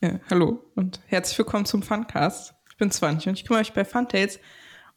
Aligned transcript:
Ja, 0.00 0.20
hallo 0.30 0.64
und 0.76 1.00
herzlich 1.06 1.36
willkommen 1.38 1.64
zum 1.64 1.82
Funcast. 1.82 2.54
Ich 2.70 2.76
bin 2.76 2.92
Swantje 2.92 3.30
und 3.30 3.36
ich 3.36 3.44
kümmere 3.44 3.62
mich 3.62 3.72
bei 3.72 3.84
Funtails 3.84 4.38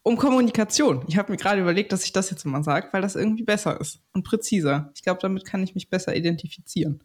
um 0.04 0.16
Kommunikation. 0.16 1.04
Ich 1.08 1.18
habe 1.18 1.32
mir 1.32 1.40
gerade 1.40 1.60
überlegt, 1.60 1.92
dass 1.92 2.04
ich 2.04 2.14
das 2.14 2.30
jetzt 2.30 2.46
mal 2.46 2.64
sage, 2.64 2.90
weil 2.92 3.02
das 3.02 3.16
irgendwie 3.16 3.42
besser 3.42 3.82
ist 3.82 4.04
und 4.14 4.22
präziser. 4.22 4.92
Ich 4.94 5.02
glaube, 5.02 5.20
damit 5.20 5.44
kann 5.44 5.64
ich 5.64 5.74
mich 5.74 5.90
besser 5.90 6.16
identifizieren. 6.16 7.04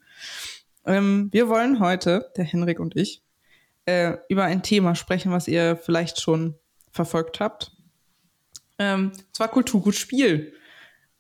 Ähm, 0.85 1.31
wir 1.33 1.49
wollen 1.49 1.81
heute, 1.81 2.31
der 2.37 2.45
Henrik 2.45 2.81
und 2.81 2.95
ich, 2.97 3.23
äh, 3.87 4.19
über 4.29 4.45
ein 4.45 4.63
Thema 4.63 4.95
sprechen, 4.95 5.33
was 5.33 5.49
ihr 5.49 5.77
vielleicht 5.77 6.21
schon 6.21 6.55
verfolgt 6.91 7.41
habt. 7.41 7.73
Ähm, 8.79 9.13
zwar 9.33 9.49
Kulturgut 9.49 9.95
Spiel. 9.95 10.53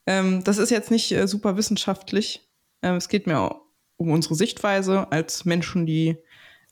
Ähm, 0.06 0.44
das 0.44 0.58
ist 0.58 0.68
jetzt 0.68 0.90
nicht 0.90 1.10
äh, 1.10 1.26
super 1.26 1.56
wissenschaftlich. 1.56 2.46
Ähm, 2.82 2.96
es 2.96 3.08
geht 3.08 3.26
mir 3.26 3.62
um 3.96 4.10
unsere 4.10 4.34
Sichtweise 4.34 5.10
als 5.10 5.46
Menschen, 5.46 5.86
die 5.86 6.18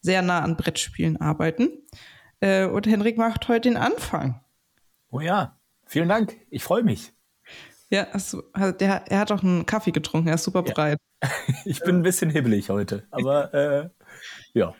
sehr 0.05 0.21
nah 0.21 0.41
an 0.41 0.57
Brettspielen 0.57 1.17
arbeiten. 1.17 1.71
Äh, 2.41 2.67
und 2.67 2.87
Henrik 2.87 3.17
macht 3.17 3.49
heute 3.49 3.71
den 3.71 3.79
Anfang. 3.79 4.41
Oh 5.11 5.21
ja, 5.21 5.59
vielen 5.87 6.11
Dank. 6.11 6.37
Ich 6.51 6.63
freue 6.63 6.83
mich. 6.83 7.13
Ja, 7.89 8.09
also, 8.13 8.43
der, 8.53 9.11
er 9.11 9.19
hat 9.19 9.33
auch 9.33 9.43
einen 9.43 9.67
Kaffee 9.67 9.93
getrunken, 9.93 10.29
er 10.29 10.35
ist 10.35 10.45
super 10.45 10.63
bereit. 10.63 10.99
Ja. 10.99 11.31
Ich 11.65 11.81
bin 11.81 11.97
ein 11.97 12.03
bisschen 12.03 12.29
hibbelig 12.29 12.69
heute, 12.69 13.07
aber 13.11 13.55
äh, 13.55 13.89
ja, 14.53 14.75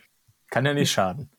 kann 0.51 0.63
ja 0.63 0.75
nicht 0.75 0.91
schaden. 0.91 1.31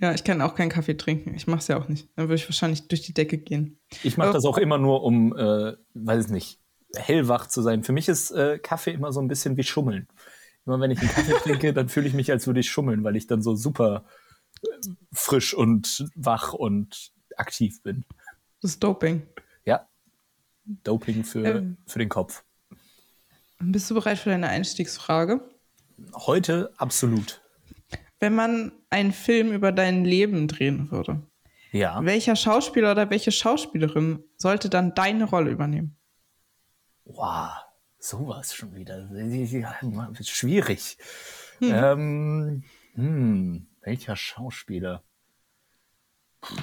Ja, 0.00 0.12
ich 0.12 0.24
kann 0.24 0.42
auch 0.42 0.56
keinen 0.56 0.68
Kaffee 0.70 0.96
trinken. 0.96 1.32
Ich 1.34 1.46
mache 1.46 1.60
es 1.60 1.68
ja 1.68 1.78
auch 1.78 1.86
nicht. 1.86 2.08
Dann 2.16 2.28
würde 2.28 2.34
ich 2.42 2.48
wahrscheinlich 2.48 2.88
durch 2.88 3.02
die 3.02 3.14
Decke 3.14 3.38
gehen. 3.38 3.78
Ich 4.02 4.16
mache 4.16 4.32
das 4.32 4.44
auch 4.44 4.58
immer 4.58 4.78
nur, 4.78 5.04
um, 5.04 5.36
äh, 5.36 5.74
weiß 5.94 6.28
nicht, 6.28 6.60
hellwach 6.96 7.46
zu 7.46 7.62
sein. 7.62 7.84
Für 7.84 7.92
mich 7.92 8.08
ist 8.08 8.32
äh, 8.32 8.58
Kaffee 8.58 8.90
immer 8.90 9.12
so 9.12 9.20
ein 9.20 9.28
bisschen 9.28 9.56
wie 9.56 9.62
Schummeln. 9.62 10.08
Immer 10.68 10.80
wenn 10.80 10.90
ich 10.90 11.00
einen 11.00 11.08
Kaffee 11.08 11.32
trinke, 11.42 11.72
dann 11.72 11.88
fühle 11.88 12.06
ich 12.06 12.12
mich, 12.12 12.30
als 12.30 12.46
würde 12.46 12.60
ich 12.60 12.68
schummeln, 12.68 13.02
weil 13.02 13.16
ich 13.16 13.26
dann 13.26 13.40
so 13.40 13.56
super 13.56 14.04
äh, 14.62 14.66
frisch 15.14 15.54
und 15.54 16.06
wach 16.14 16.52
und 16.52 17.10
aktiv 17.38 17.82
bin. 17.82 18.04
Das 18.60 18.72
ist 18.72 18.84
Doping. 18.84 19.26
Ja. 19.64 19.88
Doping 20.84 21.24
für, 21.24 21.42
ähm, 21.42 21.78
für 21.86 21.98
den 21.98 22.10
Kopf. 22.10 22.44
Bist 23.60 23.90
du 23.90 23.94
bereit 23.94 24.18
für 24.18 24.28
deine 24.28 24.48
Einstiegsfrage? 24.48 25.40
Heute 26.14 26.70
absolut. 26.76 27.40
Wenn 28.20 28.34
man 28.34 28.72
einen 28.90 29.12
Film 29.12 29.52
über 29.52 29.72
dein 29.72 30.04
Leben 30.04 30.48
drehen 30.48 30.90
würde, 30.90 31.22
ja. 31.72 32.04
welcher 32.04 32.36
Schauspieler 32.36 32.92
oder 32.92 33.08
welche 33.08 33.32
Schauspielerin 33.32 34.22
sollte 34.36 34.68
dann 34.68 34.94
deine 34.94 35.24
Rolle 35.24 35.50
übernehmen? 35.50 35.96
Wow, 37.06 37.52
sowas 37.98 38.54
schon 38.54 38.74
wieder. 38.74 39.08
Schwierig. 40.22 40.98
Hm. 41.58 41.72
Ähm, 41.72 42.64
hm, 42.94 43.66
welcher 43.82 44.16
Schauspieler? 44.16 45.02
Puh 46.40 46.56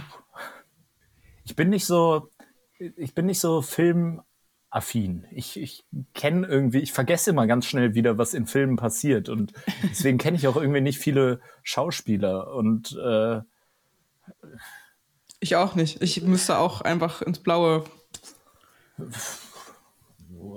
ich 1.45 1.55
bin 1.55 1.69
nicht 1.69 1.85
so, 1.85 2.29
ich 2.77 3.13
bin 3.13 3.27
nicht 3.27 3.39
so 3.39 3.61
filmaffin. 3.61 5.25
Ich, 5.31 5.57
ich 5.59 5.85
kenne 6.13 6.47
irgendwie, 6.47 6.79
ich 6.79 6.91
vergesse 6.91 7.29
immer 7.29 7.47
ganz 7.47 7.65
schnell 7.65 7.93
wieder, 7.93 8.17
was 8.17 8.33
in 8.33 8.47
Filmen 8.47 8.75
passiert. 8.75 9.29
Und 9.29 9.53
deswegen 9.83 10.17
kenne 10.17 10.37
ich 10.37 10.47
auch 10.47 10.57
irgendwie 10.57 10.81
nicht 10.81 10.99
viele 10.99 11.39
Schauspieler. 11.63 12.53
Und 12.53 12.97
äh, 13.01 13.41
ich 15.39 15.55
auch 15.55 15.75
nicht. 15.75 16.01
Ich 16.01 16.23
müsste 16.23 16.57
auch 16.57 16.81
einfach 16.81 17.21
ins 17.21 17.39
Blaue. 17.39 17.83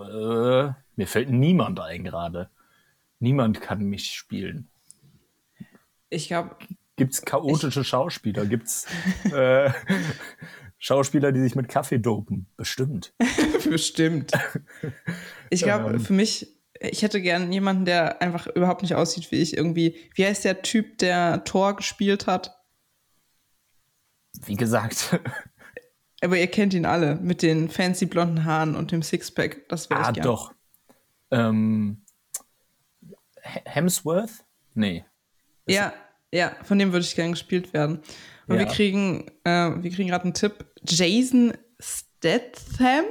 Äh, 0.02 0.72
mir 0.96 1.06
fällt 1.06 1.30
niemand 1.30 1.80
ein 1.80 2.04
gerade. 2.04 2.50
Niemand 3.20 3.60
kann 3.60 3.82
mich 3.82 4.14
spielen. 4.14 4.68
Ich 6.10 6.28
glaube. 6.28 6.56
Gibt 6.96 7.14
es 7.14 7.22
chaotische 7.22 7.80
ich, 7.80 7.88
Schauspieler? 7.88 8.44
Gibt 8.46 8.66
es 8.66 8.86
äh, 9.32 9.70
Schauspieler, 10.78 11.32
die 11.32 11.40
sich 11.40 11.54
mit 11.54 11.68
Kaffee 11.68 11.98
dopen. 11.98 12.46
Bestimmt. 12.56 13.12
Bestimmt. 13.64 14.32
Ich 15.50 15.62
glaube, 15.62 15.90
ähm. 15.90 16.00
für 16.00 16.12
mich, 16.12 16.56
ich 16.80 17.02
hätte 17.02 17.20
gern 17.20 17.52
jemanden, 17.52 17.84
der 17.84 18.22
einfach 18.22 18.46
überhaupt 18.46 18.82
nicht 18.82 18.94
aussieht 18.94 19.30
wie 19.30 19.36
ich. 19.36 19.56
Irgendwie, 19.56 19.96
wie 20.14 20.24
heißt 20.24 20.44
der 20.44 20.62
Typ, 20.62 20.98
der 20.98 21.44
Thor 21.44 21.76
gespielt 21.76 22.26
hat? 22.26 22.56
Wie 24.44 24.54
gesagt. 24.54 25.20
Aber 26.20 26.36
ihr 26.36 26.48
kennt 26.48 26.74
ihn 26.74 26.84
alle 26.84 27.16
mit 27.16 27.42
den 27.42 27.68
fancy 27.68 28.06
blonden 28.06 28.44
Haaren 28.44 28.74
und 28.74 28.90
dem 28.90 29.02
Sixpack. 29.02 29.68
Das 29.68 29.88
wäre 29.88 30.00
ah, 30.00 30.08
ich 30.08 30.14
gern. 30.14 30.24
doch. 30.24 30.52
Ähm, 31.30 32.02
Hemsworth? 33.40 34.44
Nee. 34.74 35.04
Ja, 35.66 35.92
ja, 36.32 36.52
von 36.64 36.78
dem 36.78 36.92
würde 36.92 37.04
ich 37.04 37.14
gern 37.14 37.32
gespielt 37.32 37.72
werden. 37.72 38.00
Und 38.46 38.54
ja. 38.56 38.60
wir 38.60 38.66
kriegen, 38.66 39.30
äh, 39.44 39.70
wir 39.76 39.90
kriegen 39.90 40.08
gerade 40.08 40.24
einen 40.24 40.34
Tipp. 40.34 40.66
Jason 40.82 41.52
Statham? 41.80 43.04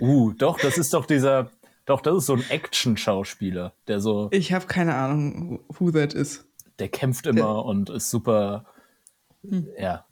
Uh, 0.00 0.32
doch, 0.32 0.58
das 0.58 0.78
ist 0.78 0.94
doch 0.94 1.06
dieser, 1.06 1.50
doch, 1.84 2.00
das 2.00 2.16
ist 2.16 2.26
so 2.26 2.34
ein 2.34 2.44
Action-Schauspieler, 2.48 3.74
der 3.86 4.00
so. 4.00 4.28
Ich 4.32 4.52
habe 4.52 4.66
keine 4.66 4.94
Ahnung, 4.94 5.60
who 5.68 5.90
that 5.90 6.14
is. 6.14 6.46
Der 6.78 6.88
kämpft 6.88 7.26
immer 7.26 7.40
der, 7.40 7.64
und 7.64 7.90
ist 7.90 8.10
super, 8.10 8.66
hm. 9.42 9.68
ja, 9.78 10.06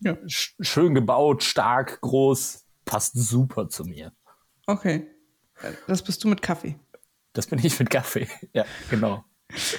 ja. 0.00 0.16
schön 0.26 0.94
gebaut, 0.94 1.42
stark, 1.42 2.00
groß, 2.00 2.64
passt 2.84 3.16
super 3.16 3.68
zu 3.68 3.84
mir. 3.84 4.12
Okay. 4.66 5.06
Das 5.86 6.02
bist 6.02 6.24
du 6.24 6.28
mit 6.28 6.42
Kaffee. 6.42 6.78
Das 7.32 7.46
bin 7.46 7.58
ich 7.62 7.78
mit 7.78 7.90
Kaffee, 7.90 8.26
ja, 8.52 8.64
genau. 8.90 9.24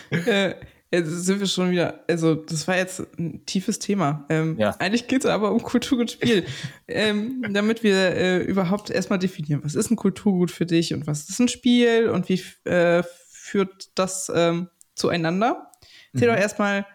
äh, 0.10 0.56
Jetzt 0.94 1.10
sind 1.26 1.40
wir 1.40 1.48
schon 1.48 1.72
wieder, 1.72 2.04
also 2.10 2.36
das 2.36 2.68
war 2.68 2.76
jetzt 2.76 3.00
ein 3.18 3.46
tiefes 3.46 3.80
Thema. 3.80 4.26
Ähm, 4.28 4.58
ja. 4.60 4.72
Eigentlich 4.72 5.08
geht 5.08 5.24
es 5.24 5.26
aber 5.26 5.54
um 5.54 5.64
Kulturgutspiel. 5.64 6.46
ähm, 6.90 7.46
damit 7.54 7.82
wir 7.82 7.96
äh, 7.96 8.40
überhaupt 8.40 8.90
erstmal 8.90 9.18
definieren, 9.18 9.62
was 9.64 9.76
ist 9.76 9.90
ein 9.90 9.96
Kulturgut 9.96 10.52
für 10.52 10.66
dich 10.66 10.94
und 10.94 11.08
was 11.08 11.30
ist 11.30 11.40
ein 11.40 11.48
Spiel 11.48 12.10
und 12.10 12.28
wie 12.28 12.44
äh, 12.70 13.04
führt 13.30 13.92
das 13.96 14.30
ähm, 14.36 14.68
zueinander? 14.94 15.72
Erzähl 16.12 16.28
mhm. 16.28 16.34
doch 16.34 16.42
erstmal, 16.42 16.86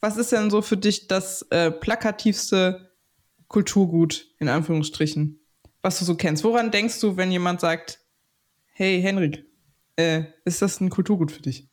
was 0.00 0.16
ist 0.16 0.32
denn 0.32 0.50
so 0.50 0.62
für 0.62 0.76
dich 0.76 1.08
das 1.08 1.42
äh, 1.50 1.70
plakativste 1.70 2.90
Kulturgut, 3.48 4.28
in 4.38 4.48
Anführungsstrichen, 4.48 5.40
was 5.82 5.98
du 5.98 6.04
so 6.04 6.14
kennst? 6.14 6.44
Woran 6.44 6.70
denkst 6.70 7.00
du, 7.00 7.16
wenn 7.16 7.32
jemand 7.32 7.60
sagt, 7.60 8.00
hey 8.72 9.00
Henrik, 9.00 9.44
äh, 9.96 10.24
ist 10.44 10.62
das 10.62 10.80
ein 10.80 10.90
Kulturgut 10.90 11.32
für 11.32 11.42
dich? 11.42 11.68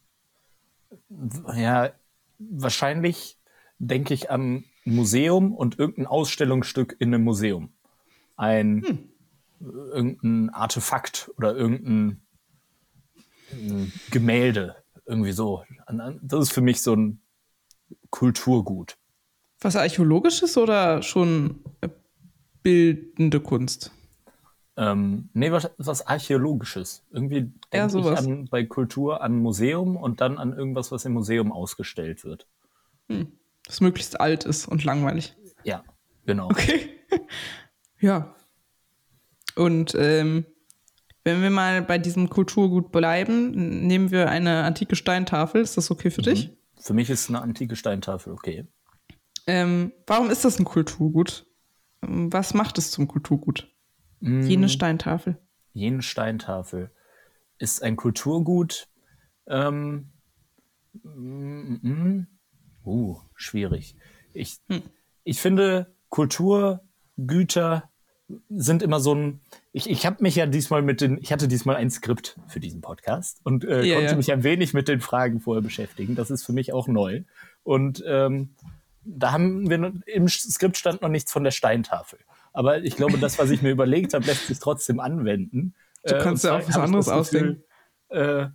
Ja, 1.56 1.92
wahrscheinlich 2.40 3.38
denke 3.80 4.14
ich 4.14 4.30
an 4.30 4.66
Museum 4.86 5.54
und 5.54 5.80
irgendein 5.80 6.08
Ausstellungsstück 6.08 6.96
in 7.00 7.14
einem 7.14 7.24
Museum. 7.24 7.74
Ein 8.36 8.84
hm. 8.86 9.10
irgendein 9.60 10.50
Artefakt 10.50 11.32
oder 11.38 11.56
irgendein 11.56 12.22
Gemälde, 14.12 14.76
irgendwie 15.06 15.32
so. 15.32 15.64
Das 16.22 16.42
ist 16.42 16.52
für 16.52 16.62
mich 16.62 16.82
so 16.82 16.96
ein 16.96 17.22
Kulturgut. 18.10 18.98
Was 19.60 19.76
archäologisches 19.76 20.58
oder 20.58 21.02
schon 21.02 21.64
bildende 22.64 23.40
Kunst? 23.40 23.92
Ähm, 24.78 25.30
nee, 25.34 25.52
was, 25.52 25.72
was 25.78 26.06
Archäologisches. 26.06 27.04
Irgendwie 27.12 27.52
denke 27.74 28.00
ich 28.00 28.06
an, 28.06 28.46
bei 28.46 28.64
Kultur 28.64 29.22
an 29.22 29.40
Museum 29.40 29.96
und 29.96 30.22
dann 30.22 30.38
an 30.38 30.54
irgendwas, 30.54 30.92
was 30.92 31.04
im 31.06 31.14
Museum 31.14 31.52
ausgestellt 31.52 32.24
wird. 32.24 32.46
Hm. 33.10 33.32
Das 33.66 33.82
möglichst 33.82 34.22
alt 34.22 34.46
ist 34.46 34.68
und 34.68 34.84
langweilig. 34.84 35.36
Ja, 35.64 35.84
genau. 36.26 36.46
Okay. 36.46 36.90
ja. 38.00 38.36
Und 39.56 39.96
ähm, 39.98 40.46
wenn 41.24 41.42
wir 41.42 41.50
mal 41.50 41.82
bei 41.82 41.98
diesem 41.98 42.30
Kulturgut 42.30 42.92
bleiben, 42.92 43.52
nehmen 43.88 44.12
wir 44.12 44.30
eine 44.30 44.64
antike 44.64 44.96
Steintafel. 44.96 45.62
Ist 45.62 45.76
das 45.76 45.90
okay 45.90 46.12
für 46.12 46.22
mhm. 46.22 46.26
dich? 46.26 46.57
Für 46.80 46.94
mich 46.94 47.10
ist 47.10 47.30
eine 47.30 47.42
antike 47.42 47.76
Steintafel 47.76 48.34
okay. 48.34 48.68
Ähm, 49.48 49.94
warum 50.06 50.30
ist 50.30 50.46
das 50.46 50.60
ein 50.60 50.66
Kulturgut? 50.66 51.46
Was 52.02 52.54
macht 52.54 52.78
es 52.78 52.92
zum 52.92 53.08
Kulturgut? 53.08 53.72
Jene 54.20 54.66
mm. 54.66 54.70
Steintafel. 54.70 55.38
Jene 55.74 56.02
Steintafel 56.02 56.92
ist 57.58 57.84
ein 57.84 57.96
Kulturgut. 57.96 58.88
Ähm, 59.48 60.12
mm, 61.04 61.80
mm, 61.82 62.28
uh, 62.86 63.20
schwierig. 63.36 63.96
Ich, 64.34 64.60
hm. 64.70 64.84
ich 65.24 65.42
finde, 65.42 65.96
Kulturgüter 66.10 67.87
sind 68.50 68.84
immer 68.84 69.00
so 69.00 69.16
ein. 69.16 69.40
Ich, 69.72 69.90
ich 69.90 70.06
habe 70.06 70.18
mich 70.22 70.36
ja 70.36 70.46
diesmal 70.46 70.82
mit 70.82 71.02
den. 71.02 71.18
Ich 71.22 71.32
hatte 71.32 71.48
diesmal 71.48 71.76
ein 71.76 71.90
Skript 71.90 72.38
für 72.48 72.60
diesen 72.60 72.82
Podcast 72.82 73.40
und 73.44 73.64
äh, 73.64 73.84
ja, 73.84 73.96
konnte 73.96 74.12
ja. 74.12 74.18
mich 74.18 74.32
ein 74.32 74.44
wenig 74.44 74.74
mit 74.74 74.88
den 74.88 75.00
Fragen 75.00 75.40
vorher 75.40 75.62
beschäftigen. 75.62 76.16
Das 76.16 76.30
ist 76.30 76.44
für 76.44 76.54
mich 76.54 76.74
auch 76.74 76.88
neu. 76.88 77.24
Und 77.64 78.04
ähm, 78.06 78.50
da 79.04 79.32
haben 79.32 79.70
wir 79.70 79.94
im 80.06 80.28
Skript 80.28 80.78
stand 80.78 81.02
noch 81.02 81.10
nichts 81.10 81.32
von 81.32 81.44
der 81.44 81.52
Steintafel. 81.52 82.20
Aber 82.54 82.84
ich 82.84 82.96
glaube, 82.96 83.18
das, 83.18 83.40
was 83.40 83.50
ich 83.50 83.62
mir 83.62 83.70
überlegt 83.72 84.14
habe, 84.14 84.26
lässt 84.26 84.48
sich 84.48 84.60
trotzdem 84.60 85.00
anwenden. 85.00 85.74
Du 86.04 86.16
äh, 86.16 86.20
kannst 86.22 86.44
ja 86.44 86.58
auch 86.58 86.68
was 86.68 86.78
anderes 86.78 87.08
ausdenken. 87.08 87.64
Äh, 88.10 88.48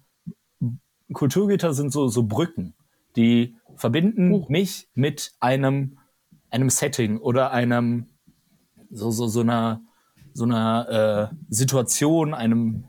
Kulturgüter 1.13 1.75
sind 1.75 1.93
so, 1.93 2.09
so 2.09 2.23
Brücken, 2.25 2.75
die 3.17 3.55
verbinden 3.77 4.33
oh. 4.33 4.47
mich 4.49 4.89
mit 4.95 5.33
einem, 5.41 5.99
einem 6.51 6.71
Setting 6.71 7.19
oder 7.19 7.53
einem, 7.53 8.07
so, 8.93 9.11
so, 9.11 9.27
so 9.27 9.41
einer, 9.41 9.81
so 10.35 10.45
einer 10.45 11.31
äh, 11.31 11.37
Situation, 11.49 12.35
einem, 12.35 12.85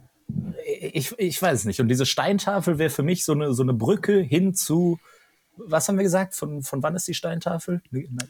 ich, 0.65 1.17
ich 1.17 1.41
weiß 1.41 1.65
nicht. 1.65 1.79
Und 1.81 1.87
diese 1.87 2.05
Steintafel 2.05 2.77
wäre 2.77 2.89
für 2.89 3.03
mich 3.03 3.25
so 3.25 3.33
eine, 3.33 3.53
so 3.53 3.63
eine 3.63 3.73
Brücke 3.73 4.19
hin 4.19 4.53
zu, 4.53 4.99
was 5.57 5.87
haben 5.87 5.97
wir 5.97 6.03
gesagt? 6.03 6.35
Von, 6.35 6.61
von 6.63 6.83
wann 6.83 6.95
ist 6.95 7.07
die 7.07 7.13
Steintafel? 7.13 7.81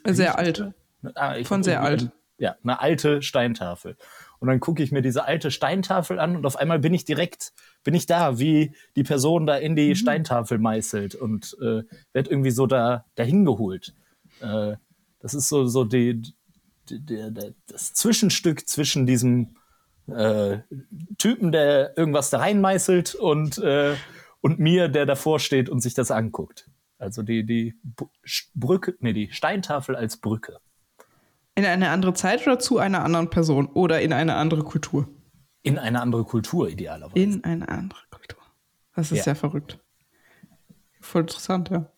Sehr 0.06 0.38
alt. 0.38 0.72
Ah, 1.14 1.34
von 1.44 1.62
sehr 1.62 1.82
alt. 1.82 2.10
Ja, 2.38 2.56
eine 2.62 2.80
alte 2.80 3.22
Steintafel. 3.22 3.96
Und 4.40 4.48
dann 4.48 4.60
gucke 4.60 4.82
ich 4.82 4.92
mir 4.92 5.02
diese 5.02 5.24
alte 5.24 5.50
Steintafel 5.50 6.18
an 6.18 6.36
und 6.36 6.44
auf 6.44 6.56
einmal 6.56 6.78
bin 6.78 6.92
ich 6.92 7.04
direkt, 7.04 7.52
bin 7.84 7.94
ich 7.94 8.06
da, 8.06 8.38
wie 8.38 8.74
die 8.96 9.04
Person 9.04 9.46
da 9.46 9.56
in 9.56 9.76
die 9.76 9.90
mhm. 9.90 9.94
Steintafel 9.94 10.58
meißelt 10.58 11.14
und 11.14 11.56
äh, 11.62 11.82
wird 12.12 12.28
irgendwie 12.28 12.50
so 12.50 12.66
da 12.66 13.04
dahin 13.14 13.44
geholt. 13.44 13.94
Äh, 14.40 14.74
das 15.20 15.32
ist 15.34 15.48
so, 15.48 15.66
so 15.66 15.84
die, 15.84 16.20
die, 16.90 17.04
die, 17.04 17.54
das 17.66 17.92
Zwischenstück 17.94 18.68
zwischen 18.68 19.06
diesem 19.06 19.56
äh, 20.06 20.58
Typen, 21.18 21.52
der 21.52 21.96
irgendwas 21.96 22.30
da 22.30 22.38
reinmeißelt 22.38 23.14
und, 23.14 23.58
äh, 23.58 23.94
und 24.40 24.58
mir, 24.58 24.88
der 24.88 25.06
davor 25.06 25.40
steht 25.40 25.68
und 25.68 25.80
sich 25.80 25.94
das 25.94 26.10
anguckt. 26.10 26.68
Also 26.98 27.22
die, 27.22 27.44
die 27.44 27.74
Brücke, 28.54 28.94
nee, 29.00 29.12
die 29.12 29.30
Steintafel 29.32 29.96
als 29.96 30.18
Brücke. 30.18 30.58
In 31.54 31.64
eine 31.64 31.90
andere 31.90 32.14
Zeit 32.14 32.46
oder 32.46 32.58
zu 32.58 32.78
einer 32.78 33.04
anderen 33.04 33.30
Person 33.30 33.66
oder 33.66 34.00
in 34.00 34.12
eine 34.12 34.34
andere 34.34 34.62
Kultur? 34.62 35.08
In 35.62 35.78
eine 35.78 36.00
andere 36.00 36.24
Kultur, 36.24 36.68
idealerweise. 36.68 37.18
In 37.18 37.44
eine 37.44 37.68
andere 37.68 38.00
Kultur. 38.10 38.40
Das 38.94 39.12
ist 39.12 39.24
ja, 39.24 39.32
ja 39.32 39.34
verrückt. 39.34 39.78
Voll 41.00 41.22
interessant, 41.22 41.70
ja. 41.70 41.90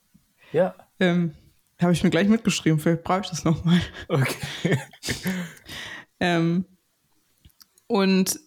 Ja. 0.53 0.75
Ähm, 1.01 1.35
Habe 1.81 1.93
ich 1.93 2.03
mir 2.03 2.11
gleich 2.11 2.29
mitgeschrieben, 2.29 2.79
vielleicht 2.79 3.05
brauche 3.05 3.21
ich 3.23 3.31
das 3.31 3.45
nochmal. 3.45 3.81
Okay. 4.09 4.79
ähm, 6.21 6.65
und 7.87 8.41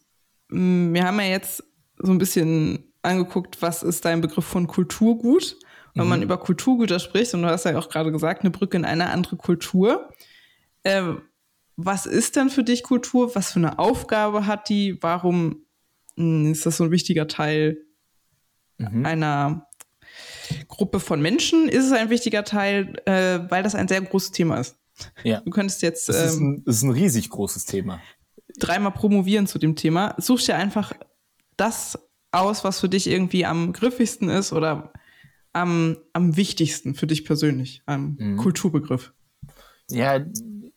mm, 0.50 0.94
wir 0.94 1.06
haben 1.06 1.20
ja 1.20 1.28
jetzt 1.28 1.64
so 1.98 2.12
ein 2.12 2.18
bisschen 2.18 2.92
angeguckt, 3.02 3.62
was 3.62 3.84
ist 3.84 4.06
dein 4.06 4.22
Begriff 4.22 4.46
von 4.46 4.68
Kulturgut? 4.68 5.58
Wenn 5.94 6.06
mhm. 6.06 6.10
man 6.10 6.22
über 6.22 6.38
Kulturgüter 6.38 7.00
spricht, 7.00 7.34
und 7.34 7.44
du 7.44 7.50
hast 7.50 7.66
ja 7.66 7.78
auch 7.78 7.90
gerade 7.90 8.12
gesagt, 8.12 8.42
eine 8.42 8.52
Brücke 8.52 8.78
in 8.78 8.86
eine 8.86 9.10
andere 9.10 9.38
Kultur, 9.38 10.10
ähm, 10.84 11.22
was 11.76 12.06
ist 12.06 12.36
denn 12.36 12.50
für 12.50 12.64
dich 12.64 12.84
Kultur? 12.84 13.36
Was 13.36 13.54
für 13.54 13.60
eine 13.60 13.80
Aufgabe 13.80 14.46
hat 14.46 14.70
die? 14.70 15.02
Warum 15.02 15.66
mh, 16.16 16.46
hm, 16.46 16.52
ist 16.52 16.66
das 16.66 16.78
so 16.78 16.84
ein 16.84 16.92
wichtiger 16.92 17.28
Teil 17.28 17.86
mhm. 18.78 19.06
einer 19.06 19.69
Gruppe 20.70 21.02
von 21.02 21.22
Menschen? 21.22 21.68
Ist 21.68 21.86
es 21.86 21.92
ein 21.92 22.10
wichtiger 22.10 22.46
Teil, 22.46 22.94
äh, 23.06 23.40
weil 23.50 23.64
das 23.64 23.76
ein 23.76 23.90
sehr 23.90 24.00
großes 24.00 24.32
Thema 24.32 24.58
ist? 24.58 24.78
Ja. 25.24 25.42
Du 25.42 25.50
könntest 25.52 25.82
jetzt. 25.82 26.08
Es 26.08 26.34
ist, 26.34 26.38
ähm, 26.38 26.52
ein, 26.52 26.64
ist 26.66 26.84
ein 26.84 26.92
riesig 26.92 27.30
großes 27.30 27.66
Thema. 27.66 28.02
Dreimal 28.58 28.92
promovieren 28.92 29.48
zu 29.48 29.60
dem 29.60 29.76
Thema. 29.76 30.16
Such 30.18 30.44
dir 30.46 30.56
einfach 30.56 30.94
das 31.58 32.00
aus, 32.32 32.64
was 32.64 32.80
für 32.80 32.90
dich 32.90 33.08
irgendwie 33.08 33.46
am 33.46 33.74
griffigsten 33.74 34.30
ist 34.30 34.54
oder 34.54 34.94
am, 35.52 35.98
am 36.14 36.38
wichtigsten 36.38 36.94
für 36.94 37.08
dich 37.08 37.26
persönlich, 37.26 37.82
am 37.86 38.16
mhm. 38.20 38.38
Kulturbegriff. 38.38 39.14
Ja, 39.90 40.24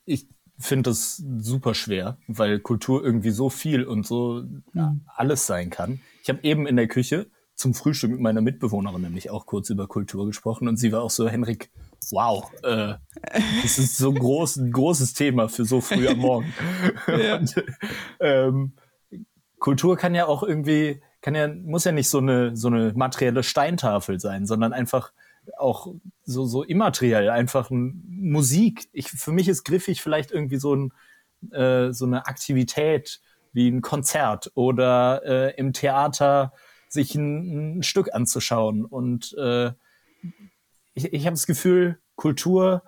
ich 0.05 0.27
finde 0.57 0.89
das 0.89 1.17
super 1.17 1.75
schwer, 1.75 2.17
weil 2.27 2.59
Kultur 2.59 3.03
irgendwie 3.03 3.29
so 3.29 3.49
viel 3.49 3.83
und 3.83 4.07
so 4.07 4.43
ja, 4.73 4.95
alles 5.05 5.45
sein 5.45 5.69
kann. 5.69 6.01
Ich 6.23 6.29
habe 6.29 6.39
eben 6.43 6.65
in 6.65 6.75
der 6.75 6.87
Küche 6.87 7.27
zum 7.55 7.73
Frühstück 7.73 8.11
mit 8.11 8.19
meiner 8.19 8.41
Mitbewohnerin 8.41 9.01
nämlich 9.01 9.29
auch 9.29 9.45
kurz 9.45 9.69
über 9.69 9.87
Kultur 9.87 10.25
gesprochen 10.25 10.67
und 10.67 10.77
sie 10.77 10.91
war 10.91 11.01
auch 11.01 11.09
so, 11.09 11.29
Henrik, 11.29 11.69
wow, 12.11 12.51
äh, 12.63 12.95
das 13.61 13.77
ist 13.77 13.97
so 13.97 14.11
groß, 14.11 14.57
ein 14.57 14.71
großes 14.71 15.13
Thema 15.13 15.49
für 15.49 15.65
so 15.65 15.81
früh 15.81 16.07
am 16.07 16.17
Morgen. 16.17 16.53
ja. 17.07 17.37
und, 17.37 17.63
ähm, 18.19 18.73
Kultur 19.59 19.95
kann 19.95 20.13
ja 20.13 20.25
auch 20.25 20.43
irgendwie, 20.43 21.01
kann 21.21 21.35
ja, 21.35 21.47
muss 21.47 21.85
ja 21.85 21.93
nicht 21.93 22.09
so 22.09 22.17
eine, 22.17 22.55
so 22.55 22.67
eine 22.67 22.91
materielle 22.95 23.43
Steintafel 23.43 24.19
sein, 24.19 24.45
sondern 24.45 24.73
einfach 24.73 25.13
auch 25.57 25.93
so, 26.23 26.45
so 26.45 26.63
immateriell, 26.63 27.29
einfach 27.29 27.69
Musik. 27.71 28.89
Ich, 28.91 29.09
für 29.09 29.31
mich 29.31 29.47
ist 29.47 29.63
griffig 29.63 30.01
vielleicht 30.01 30.31
irgendwie 30.31 30.57
so, 30.57 30.75
ein, 30.75 30.93
äh, 31.51 31.91
so 31.93 32.05
eine 32.05 32.25
Aktivität 32.25 33.21
wie 33.53 33.69
ein 33.69 33.81
Konzert 33.81 34.51
oder 34.55 35.21
äh, 35.23 35.55
im 35.55 35.73
Theater 35.73 36.53
sich 36.93 37.15
ein, 37.15 37.79
ein, 37.79 37.83
Stück 37.83 38.13
anzuschauen. 38.13 38.85
Und 38.85 39.35
äh, 39.37 39.71
ich, 40.93 41.13
ich 41.13 41.25
habe 41.25 41.33
das 41.33 41.47
Gefühl, 41.47 41.99
Kultur 42.15 42.83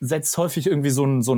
setzt 0.00 0.36
häufig 0.38 0.66
irgendwie 0.66 0.90
so 0.90 1.04
einen 1.04 1.22
so 1.22 1.36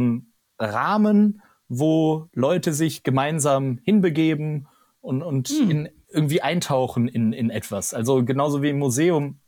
Rahmen, 0.59 1.43
wo 1.69 2.29
Leute 2.33 2.73
sich 2.73 3.03
gemeinsam 3.03 3.79
hinbegeben 3.83 4.69
und, 5.01 5.23
und 5.23 5.49
hm. 5.49 5.71
in, 5.71 5.89
irgendwie 6.09 6.43
eintauchen 6.43 7.09
in, 7.09 7.33
in 7.33 7.51
etwas. 7.51 7.93
Also 7.93 8.25
genauso 8.25 8.63
wie 8.63 8.71
im 8.71 8.79
Museum 8.79 9.41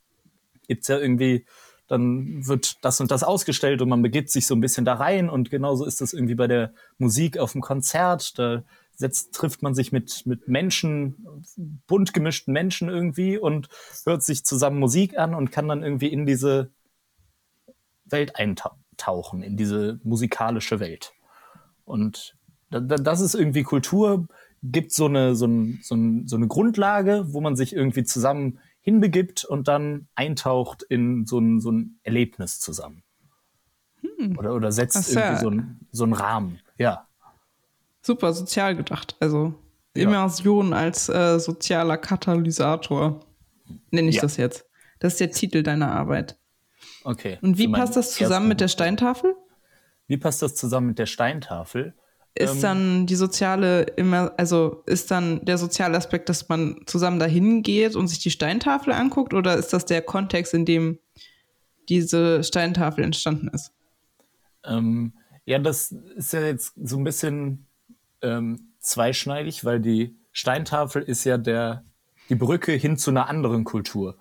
gibt's 0.67 0.89
ja 0.89 0.99
irgendwie, 0.99 1.47
dann 1.87 2.47
wird 2.47 2.85
das 2.85 3.01
und 3.01 3.11
das 3.11 3.25
ausgestellt 3.25 3.81
und 3.81 3.89
man 3.89 4.03
begibt 4.03 4.31
sich 4.31 4.47
so 4.47 4.55
ein 4.55 4.61
bisschen 4.61 4.85
da 4.85 4.95
rein 4.95 5.31
und 5.31 5.51
genauso 5.51 5.87
ist 5.87 6.01
das 6.01 6.13
irgendwie 6.13 6.35
bei 6.35 6.47
der 6.47 6.75
Musik 6.99 7.39
auf 7.39 7.53
dem 7.53 7.63
Konzert. 7.63 8.39
Da 8.39 8.65
setzt, 8.99 9.33
trifft 9.35 9.63
man 9.63 9.75
sich 9.75 9.93
mit, 9.93 10.27
mit 10.27 10.49
Menschen, 10.49 11.45
bunt 11.87 12.13
gemischten 12.13 12.53
Menschen 12.53 12.89
irgendwie 12.89 13.39
und 13.39 13.69
hört 14.05 14.25
sich 14.25 14.45
zusammen 14.45 14.81
Musik 14.81 15.17
an 15.17 15.35
und 15.35 15.53
kann 15.53 15.69
dann 15.69 15.85
irgendwie 15.85 16.09
in 16.09 16.27
diese 16.27 16.73
Welt 18.05 18.35
eintauchen, 18.37 19.43
in 19.43 19.57
diese 19.57 20.01
musikalische 20.03 20.81
Welt. 20.81 21.13
Und 21.85 22.37
das 22.71 23.21
ist 23.21 23.35
irgendwie 23.35 23.63
Kultur, 23.63 24.27
gibt 24.63 24.93
so 24.93 25.07
eine, 25.07 25.37
so, 25.37 25.47
ein, 25.47 25.79
so, 25.83 25.95
ein, 25.95 26.27
so 26.27 26.37
eine 26.37 26.49
Grundlage, 26.49 27.33
wo 27.33 27.41
man 27.41 27.55
sich 27.55 27.75
irgendwie 27.75 28.03
zusammen 28.03 28.59
hinbegibt 28.81 29.45
und 29.45 29.69
dann 29.69 30.09
eintaucht 30.17 30.83
in 30.83 31.25
so 31.25 31.39
ein, 31.39 31.61
so 31.61 31.71
ein 31.71 32.01
Erlebnis 32.03 32.59
zusammen. 32.59 33.05
Hm. 34.01 34.37
Oder, 34.37 34.55
oder 34.55 34.73
setzt 34.73 34.97
Ach, 34.97 35.23
irgendwie 35.23 35.41
so, 35.41 35.51
ein, 35.51 35.81
so 35.93 36.05
einen 36.05 36.13
Rahmen. 36.15 36.61
Ja. 36.79 37.08
Super 38.09 38.33
sozial 38.33 38.75
gedacht. 38.75 39.17
Also 39.21 39.55
Immersion 39.93 40.71
ja. 40.71 40.79
als 40.79 41.11
äh, 41.11 41.39
sozialer 41.39 41.99
Katalysator. 41.99 43.21
Nenne 43.91 44.09
ich 44.09 44.17
ja. 44.17 44.23
das 44.23 44.39
jetzt. 44.39 44.65
Das 44.99 45.13
ist 45.13 45.21
der 45.21 45.31
Titel 45.31 45.63
deiner 45.63 45.93
Arbeit. 45.93 46.39
Okay. 47.05 47.37
Und 47.43 47.59
wie 47.59 47.69
passt 47.69 47.97
das 47.97 48.15
zusammen 48.15 48.49
mit 48.49 48.63
der 48.63 48.69
Steintafel? 48.69 49.37
Wie 50.07 50.17
passt 50.17 50.41
das 50.41 50.55
zusammen 50.55 50.87
mit 50.87 50.99
der 50.99 51.05
Steintafel? 51.05 51.95
ist 52.35 52.55
ähm, 52.55 52.63
dann 52.63 53.07
die 53.07 53.17
soziale 53.17 53.83
immer, 53.83 54.33
also 54.39 54.83
ist 54.87 55.11
dann 55.11 55.45
der 55.45 55.59
soziale 55.59 55.99
Aspekt, 55.99 56.31
dass 56.31 56.49
man 56.49 56.81
zusammen 56.87 57.19
dahin 57.19 57.63
geht 57.63 57.95
und 57.95 58.09
sich 58.09 58.21
die 58.21 58.31
Steintafel 58.31 58.95
anguckt, 58.95 59.35
oder 59.35 59.57
ist 59.57 59.75
das 59.75 59.85
der 59.85 60.01
Kontext, 60.01 60.55
in 60.55 60.65
dem 60.65 60.99
diese 61.91 62.43
Steintafel 62.43 63.05
entstanden 63.05 63.49
ist? 63.49 63.73
Ähm, 64.65 65.13
ja, 65.45 65.59
das 65.59 65.93
ist 65.93 66.33
ja 66.33 66.41
jetzt 66.41 66.75
so 66.83 66.97
ein 66.97 67.05
bisschen 67.05 67.68
ähm, 68.23 68.73
zweischneidig, 68.81 69.65
weil 69.65 69.81
die 69.81 70.17
Steintafel 70.33 71.03
ist 71.03 71.25
ja 71.25 71.39
der, 71.39 71.85
die 72.29 72.35
Brücke 72.35 72.73
hin 72.73 72.97
zu 72.97 73.11
einer 73.11 73.29
anderen 73.29 73.65
Kultur. 73.65 74.19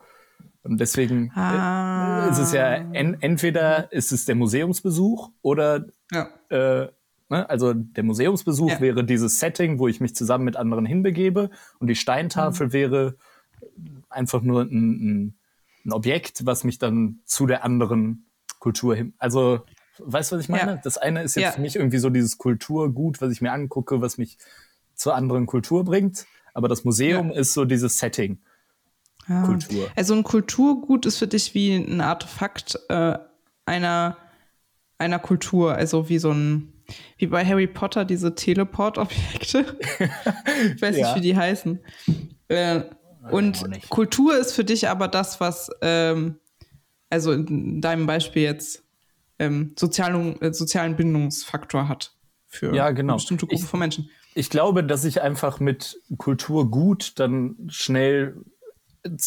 Und 0.63 0.79
deswegen 0.79 1.31
ah. 1.33 2.27
ist 2.29 2.39
es 2.39 2.51
ja 2.51 2.73
en, 2.73 3.21
entweder 3.21 3.91
ist 3.91 4.11
es 4.11 4.25
der 4.25 4.35
Museumsbesuch 4.35 5.31
oder 5.41 5.85
ja. 6.11 6.29
äh, 6.49 6.89
Ne? 7.29 7.49
Also 7.49 7.73
der 7.73 8.03
Museumsbesuch 8.03 8.71
ja. 8.71 8.81
wäre 8.81 9.03
dieses 9.03 9.39
Setting, 9.39 9.79
wo 9.79 9.87
ich 9.87 9.99
mich 9.99 10.15
zusammen 10.15 10.45
mit 10.45 10.55
anderen 10.55 10.85
hinbegebe 10.85 11.49
und 11.79 11.87
die 11.87 11.95
Steintafel 11.95 12.67
mhm. 12.67 12.73
wäre 12.73 13.15
einfach 14.09 14.41
nur 14.41 14.61
ein, 14.61 14.69
ein, 14.71 15.37
ein, 15.85 15.91
Objekt, 15.91 16.45
was 16.45 16.63
mich 16.63 16.79
dann 16.79 17.19
zu 17.25 17.45
der 17.45 17.63
anderen 17.63 18.27
Kultur 18.59 18.95
hin. 18.95 19.13
Also 19.17 19.61
weißt 20.03 20.31
du, 20.31 20.35
was 20.35 20.43
ich 20.43 20.49
meine? 20.49 20.71
Ja. 20.71 20.79
Das 20.83 20.97
eine 20.97 21.23
ist 21.23 21.35
jetzt 21.35 21.43
ja. 21.43 21.51
für 21.51 21.61
mich 21.61 21.75
irgendwie 21.75 21.97
so 21.97 22.09
dieses 22.09 22.37
Kulturgut, 22.37 23.21
was 23.21 23.31
ich 23.31 23.41
mir 23.41 23.51
angucke, 23.51 24.01
was 24.01 24.17
mich 24.17 24.37
zur 24.95 25.15
anderen 25.15 25.45
Kultur 25.45 25.83
bringt. 25.83 26.25
Aber 26.53 26.67
das 26.67 26.83
Museum 26.83 27.31
ist 27.31 27.53
so 27.53 27.65
dieses 27.65 27.99
Setting. 27.99 28.39
Kultur. 29.45 29.89
Also 29.95 30.15
ein 30.15 30.23
Kulturgut 30.23 31.05
ist 31.05 31.17
für 31.17 31.27
dich 31.27 31.53
wie 31.53 31.75
ein 31.75 31.99
Artefakt 31.99 32.79
äh, 32.87 33.17
einer, 33.65 34.17
einer 34.97 35.19
Kultur, 35.19 35.75
also 35.75 36.07
wie 36.07 36.17
so 36.17 36.31
ein 36.31 36.73
wie 37.17 37.27
bei 37.27 37.45
Harry 37.45 37.67
Potter 37.67 38.05
diese 38.05 38.33
Teleport-Objekte. 38.33 39.77
ich 40.75 40.81
weiß 40.81 40.97
ja. 40.97 41.07
nicht, 41.07 41.15
wie 41.17 41.21
die 41.21 41.35
heißen. 41.35 41.79
Äh, 42.47 42.83
und 43.29 43.89
Kultur 43.89 44.37
ist 44.37 44.53
für 44.53 44.63
dich 44.63 44.87
aber 44.87 45.09
das, 45.09 45.41
was, 45.41 45.69
ähm, 45.81 46.39
also 47.09 47.33
in 47.33 47.81
deinem 47.81 48.07
Beispiel 48.07 48.43
jetzt, 48.43 48.83
ähm, 49.39 49.73
sozialen, 49.77 50.41
äh, 50.41 50.53
sozialen 50.53 50.95
Bindungsfaktor 50.95 51.87
hat 51.87 52.13
für 52.47 52.73
ja, 52.73 52.91
genau. 52.91 53.13
eine 53.13 53.17
bestimmte 53.17 53.45
Gruppe 53.45 53.61
ich, 53.61 53.67
von 53.67 53.79
Menschen. 53.79 54.09
Ich 54.33 54.49
glaube, 54.49 54.83
dass 54.83 55.03
ich 55.03 55.21
einfach 55.21 55.59
mit 55.59 56.01
Kultur 56.17 56.69
gut 56.69 57.19
dann 57.19 57.55
schnell 57.67 58.43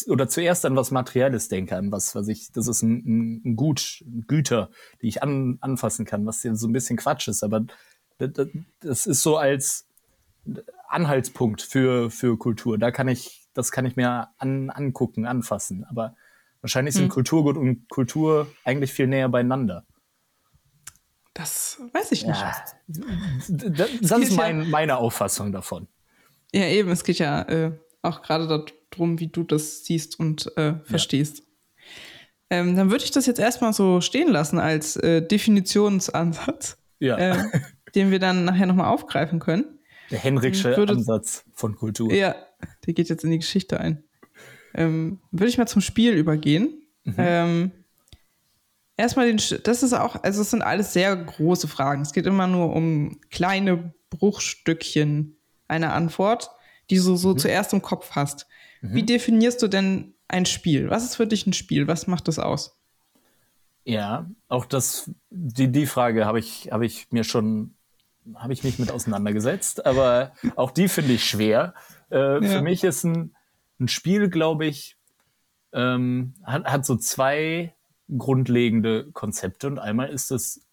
oder 0.07 0.27
zuerst 0.27 0.65
an 0.65 0.75
was 0.75 0.91
Materielles 0.91 1.47
denke, 1.47 1.75
an 1.75 1.91
was, 1.91 2.13
was 2.13 2.27
ich, 2.27 2.51
das 2.51 2.67
ist 2.67 2.83
ein, 2.83 3.41
ein 3.43 3.55
Gut, 3.55 4.03
ein 4.05 4.25
Güter, 4.27 4.69
die 5.01 5.07
ich 5.07 5.23
an, 5.23 5.57
anfassen 5.61 6.05
kann, 6.05 6.25
was 6.25 6.41
so 6.41 6.67
ein 6.67 6.73
bisschen 6.73 6.97
Quatsch 6.97 7.27
ist, 7.27 7.43
aber 7.43 7.65
das, 8.19 8.47
das 8.79 9.05
ist 9.07 9.23
so 9.23 9.37
als 9.37 9.87
Anhaltspunkt 10.87 11.61
für, 11.61 12.11
für 12.11 12.37
Kultur. 12.37 12.77
Da 12.77 12.91
kann 12.91 13.07
ich, 13.07 13.47
das 13.53 13.71
kann 13.71 13.85
ich 13.85 13.95
mir 13.95 14.27
an, 14.37 14.69
angucken, 14.69 15.25
anfassen. 15.25 15.85
Aber 15.85 16.15
wahrscheinlich 16.61 16.93
sind 16.93 17.05
hm. 17.05 17.09
Kulturgut 17.09 17.57
und 17.57 17.89
Kultur 17.89 18.47
eigentlich 18.63 18.93
viel 18.93 19.07
näher 19.07 19.29
beieinander. 19.29 19.85
Das 21.33 21.81
weiß 21.93 22.11
ich 22.11 22.25
nicht. 22.25 22.39
Ja, 22.39 22.53
das, 22.87 23.89
das 24.01 24.19
ist 24.19 24.35
mein, 24.35 24.63
ja, 24.63 24.67
meine 24.67 24.97
Auffassung 24.97 25.51
davon. 25.51 25.87
Ja, 26.53 26.65
eben, 26.65 26.89
es 26.89 27.03
geht 27.03 27.19
ja 27.19 27.41
äh, 27.43 27.71
auch 28.01 28.21
gerade 28.21 28.65
darum, 28.91 29.19
wie 29.19 29.27
du 29.27 29.43
das 29.43 29.85
siehst 29.85 30.19
und 30.19 30.55
äh, 30.57 30.75
verstehst. 30.83 31.39
Ja. 31.39 31.43
Ähm, 32.51 32.75
dann 32.75 32.91
würde 32.91 33.05
ich 33.05 33.11
das 33.11 33.25
jetzt 33.27 33.39
erstmal 33.39 33.71
so 33.71 34.01
stehen 34.01 34.27
lassen 34.27 34.59
als 34.59 34.97
äh, 34.97 35.25
Definitionsansatz, 35.25 36.77
ja. 36.99 37.17
äh, 37.17 37.43
den 37.95 38.11
wir 38.11 38.19
dann 38.19 38.43
nachher 38.43 38.65
nochmal 38.65 38.87
aufgreifen 38.87 39.39
können. 39.39 39.79
Der 40.11 40.19
Henriksche 40.19 40.75
würde, 40.75 40.91
Ansatz 40.91 41.45
von 41.53 41.77
Kultur. 41.77 42.11
Ja, 42.11 42.35
der 42.85 42.93
geht 42.93 43.07
jetzt 43.07 43.23
in 43.23 43.31
die 43.31 43.39
Geschichte 43.39 43.79
ein. 43.79 44.03
Ähm, 44.73 45.21
würde 45.31 45.47
ich 45.47 45.57
mal 45.57 45.67
zum 45.67 45.81
Spiel 45.81 46.13
übergehen. 46.13 46.81
Mhm. 47.05 47.15
Ähm, 47.17 47.71
erstmal 48.97 49.27
den, 49.27 49.41
das 49.63 49.83
ist 49.83 49.93
auch, 49.93 50.21
also 50.23 50.41
es 50.41 50.51
sind 50.51 50.61
alles 50.61 50.93
sehr 50.93 51.15
große 51.15 51.67
Fragen. 51.67 52.01
Es 52.01 52.13
geht 52.13 52.25
immer 52.25 52.47
nur 52.47 52.73
um 52.73 53.19
kleine 53.29 53.93
Bruchstückchen 54.09 55.37
einer 55.67 55.93
Antwort, 55.93 56.51
die 56.89 56.97
du 56.97 57.15
so 57.15 57.29
mhm. 57.29 57.37
zuerst 57.37 57.73
im 57.73 57.81
Kopf 57.81 58.11
hast. 58.11 58.47
Mhm. 58.81 58.93
Wie 58.93 59.03
definierst 59.03 59.61
du 59.61 59.67
denn 59.67 60.13
ein 60.27 60.45
Spiel? 60.45 60.89
Was 60.89 61.03
ist 61.03 61.15
für 61.15 61.27
dich 61.27 61.47
ein 61.47 61.53
Spiel? 61.53 61.87
Was 61.87 62.07
macht 62.07 62.27
das 62.27 62.39
aus? 62.39 62.77
Ja, 63.83 64.29
auch 64.47 64.65
das, 64.65 65.09
die, 65.29 65.71
die 65.71 65.87
Frage 65.87 66.25
habe 66.25 66.39
ich, 66.39 66.71
habe 66.71 66.85
ich 66.85 67.11
mir 67.11 67.23
schon, 67.23 67.75
habe 68.35 68.53
ich 68.53 68.63
mich 68.63 68.77
mit 68.77 68.91
auseinandergesetzt, 68.91 69.85
aber 69.85 70.33
auch 70.55 70.71
die 70.71 70.87
finde 70.87 71.13
ich 71.13 71.25
schwer. 71.25 71.73
Äh, 72.11 72.43
ja. 72.43 72.49
Für 72.49 72.61
mich 72.61 72.83
ist 72.83 73.03
ein, 73.03 73.35
ein 73.79 73.87
Spiel, 73.87 74.29
glaube 74.29 74.67
ich, 74.67 74.97
ähm, 75.73 76.35
hat, 76.43 76.65
hat 76.65 76.85
so 76.85 76.95
zwei 76.95 77.73
grundlegende 78.17 79.09
Konzepte 79.11 79.67
und 79.67 79.79
einmal 79.79 80.09
ist 80.09 80.31
es, 80.31 80.65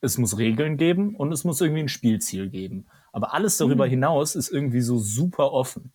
es 0.00 0.18
muss 0.18 0.38
Regeln 0.38 0.76
geben 0.76 1.14
und 1.14 1.32
es 1.32 1.44
muss 1.44 1.60
irgendwie 1.60 1.82
ein 1.82 1.88
Spielziel 1.88 2.48
geben. 2.48 2.86
Aber 3.12 3.34
alles 3.34 3.58
darüber 3.58 3.86
mhm. 3.86 3.90
hinaus 3.90 4.34
ist 4.34 4.50
irgendwie 4.50 4.80
so 4.80 4.98
super 4.98 5.52
offen. 5.52 5.92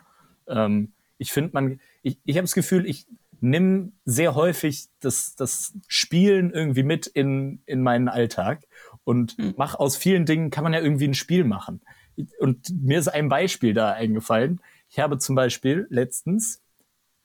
Ähm, 0.48 0.94
ich 1.18 1.32
finde, 1.32 1.52
man, 1.54 1.80
ich, 2.02 2.20
ich 2.24 2.38
habe 2.38 2.44
das 2.44 2.54
Gefühl, 2.54 2.86
ich 2.86 3.08
nehme 3.42 3.92
sehr 4.06 4.36
häufig 4.36 4.88
das, 5.00 5.36
das 5.36 5.74
Spielen 5.88 6.52
irgendwie 6.52 6.84
mit 6.84 7.08
in, 7.08 7.62
in 7.66 7.82
meinen 7.82 8.08
Alltag 8.08 8.66
und 9.04 9.38
mhm. 9.38 9.54
mach 9.58 9.76
aus 9.76 9.98
vielen 9.98 10.26
Dingen 10.26 10.50
kann 10.50 10.64
man 10.64 10.74
ja 10.74 10.80
irgendwie 10.80 11.08
ein 11.08 11.14
Spiel 11.14 11.44
machen. 11.44 11.82
Und 12.40 12.70
mir 12.82 13.00
ist 13.00 13.10
ein 13.10 13.28
Beispiel 13.28 13.74
da 13.74 13.92
eingefallen. 13.92 14.62
Ich 14.90 15.00
habe 15.00 15.18
zum 15.18 15.36
Beispiel 15.36 15.86
letztens 15.90 16.62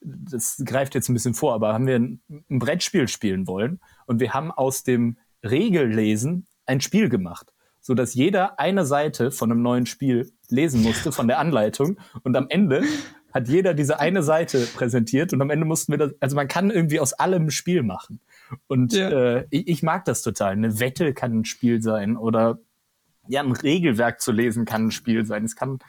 das 0.01 0.61
greift 0.65 0.95
jetzt 0.95 1.09
ein 1.09 1.13
bisschen 1.13 1.33
vor, 1.33 1.53
aber 1.53 1.73
haben 1.73 1.87
wir 1.87 1.95
ein, 1.95 2.21
ein 2.49 2.59
Brettspiel 2.59 3.07
spielen 3.07 3.47
wollen 3.47 3.79
und 4.07 4.19
wir 4.19 4.33
haben 4.33 4.51
aus 4.51 4.83
dem 4.83 5.17
Regellesen 5.43 6.47
ein 6.65 6.81
Spiel 6.81 7.09
gemacht, 7.09 7.53
so 7.79 7.93
dass 7.93 8.13
jeder 8.13 8.59
eine 8.59 8.85
Seite 8.85 9.31
von 9.31 9.51
einem 9.51 9.61
neuen 9.61 9.85
Spiel 9.85 10.31
lesen 10.49 10.81
musste 10.81 11.11
von 11.11 11.27
der 11.27 11.39
Anleitung 11.39 11.99
und 12.23 12.35
am 12.35 12.47
Ende 12.49 12.83
hat 13.33 13.47
jeder 13.47 13.73
diese 13.73 13.99
eine 13.99 14.23
Seite 14.23 14.67
präsentiert 14.75 15.33
und 15.33 15.41
am 15.41 15.49
Ende 15.49 15.65
mussten 15.65 15.93
wir 15.93 15.97
das, 15.97 16.13
also 16.19 16.35
man 16.35 16.47
kann 16.47 16.69
irgendwie 16.69 16.99
aus 16.99 17.13
allem 17.13 17.45
ein 17.45 17.51
Spiel 17.51 17.83
machen. 17.83 18.19
Und 18.67 18.93
ja. 18.93 19.09
äh, 19.09 19.47
ich, 19.49 19.67
ich, 19.67 19.83
mag 19.83 20.03
das 20.05 20.21
total. 20.21 20.51
Eine 20.51 20.79
Wette 20.79 21.13
kann 21.13 21.39
ein 21.39 21.45
Spiel 21.45 21.81
sein 21.81 22.17
oder 22.17 22.59
ja, 23.27 23.41
ein 23.41 23.53
Regelwerk 23.53 24.19
zu 24.19 24.31
lesen 24.31 24.65
kann 24.65 24.87
ein 24.87 24.91
Spiel 24.91 25.25
sein. 25.25 25.45
Es 25.45 25.55
kann 25.55 25.79